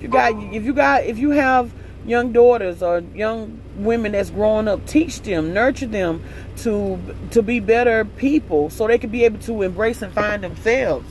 [0.00, 1.72] You got if you got if you have
[2.06, 6.22] young daughters or young women that's growing up, teach them, nurture them
[6.58, 6.98] to
[7.30, 11.08] to be better people so they can be able to embrace and find themselves.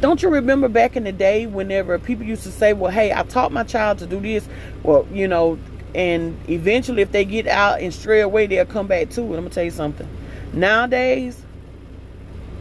[0.00, 3.22] Don't you remember back in the day whenever people used to say, Well, hey, I
[3.22, 4.48] taught my child to do this,
[4.82, 5.60] well, you know,
[5.94, 9.24] and eventually if they get out and stray away, they'll come back to it.
[9.24, 10.08] I'm gonna tell you something.
[10.52, 11.41] Nowadays,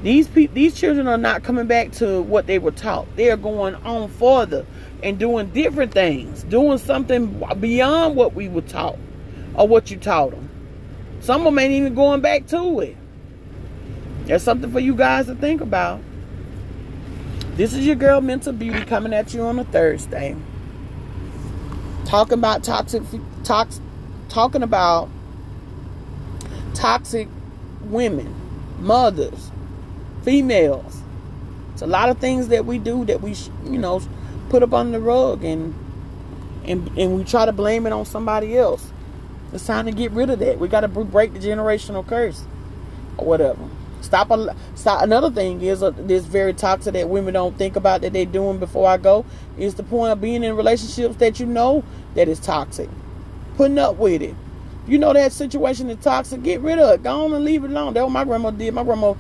[0.03, 3.07] these people, these children are not coming back to what they were taught.
[3.15, 4.65] They are going on further
[5.03, 8.97] and doing different things, doing something beyond what we were taught
[9.53, 10.49] or what you taught them.
[11.19, 12.97] Some of them ain't even going back to it.
[14.25, 16.01] There's something for you guys to think about.
[17.55, 20.35] This is your girl Mental Beauty coming at you on a Thursday.
[22.05, 23.03] Talking about toxic,
[23.43, 23.79] tox,
[24.29, 25.09] talking about
[26.73, 27.27] toxic
[27.81, 28.33] women,
[28.79, 29.50] mothers,
[30.23, 31.01] females.
[31.73, 34.01] It's a lot of things that we do that we, you know,
[34.49, 35.73] put up on the rug and
[36.65, 38.91] and and we try to blame it on somebody else.
[39.53, 40.59] It's time to get rid of that.
[40.59, 42.43] We got to break the generational curse
[43.17, 43.67] or whatever.
[44.01, 44.31] Stop.
[44.31, 45.03] A, stop.
[45.03, 48.59] Another thing is uh, this very toxic that women don't think about that they're doing
[48.59, 49.25] before I go
[49.57, 51.83] is the point of being in relationships that you know
[52.15, 52.89] that is toxic.
[53.57, 54.35] Putting up with it
[54.91, 57.03] you know that situation is toxic, get rid of it.
[57.03, 57.93] Go on and leave it alone.
[57.93, 58.73] That's what my grandma did.
[58.73, 59.13] My grandma,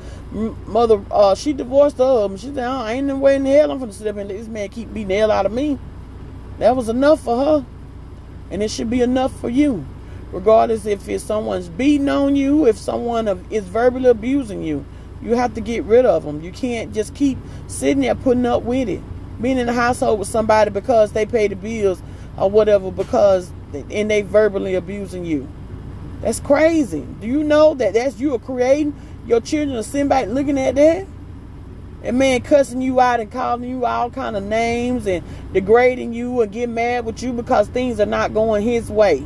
[0.67, 2.41] mother, uh, she divorced her husband.
[2.41, 4.49] She said, I ain't no way in hell I'm gonna sit up and let this
[4.49, 5.79] man keep beating the hell out of me.
[6.59, 7.65] That was enough for her.
[8.49, 9.85] And it should be enough for you.
[10.33, 14.83] Regardless if it's someone's beating on you, if someone is verbally abusing you,
[15.21, 16.41] you have to get rid of them.
[16.41, 19.01] You can't just keep sitting there putting up with it.
[19.41, 22.03] Being in the household with somebody because they pay the bills
[22.37, 25.47] or whatever because and they verbally abusing you.
[26.21, 27.05] That's crazy.
[27.19, 28.95] Do you know that that's you are creating
[29.25, 31.07] your children are sitting back looking at that?
[32.03, 36.41] And man cussing you out and calling you all kind of names and degrading you
[36.41, 39.25] and getting mad with you because things are not going his way.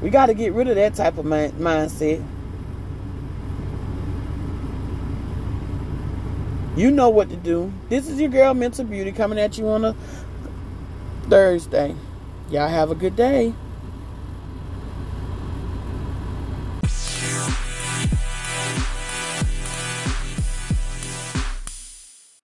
[0.00, 2.24] We got to get rid of that type of mind- mindset.
[6.76, 7.72] You know what to do.
[7.88, 9.94] This is your girl Mental Beauty coming at you on a
[11.28, 11.94] Thursday.
[12.50, 13.52] Y'all have a good day.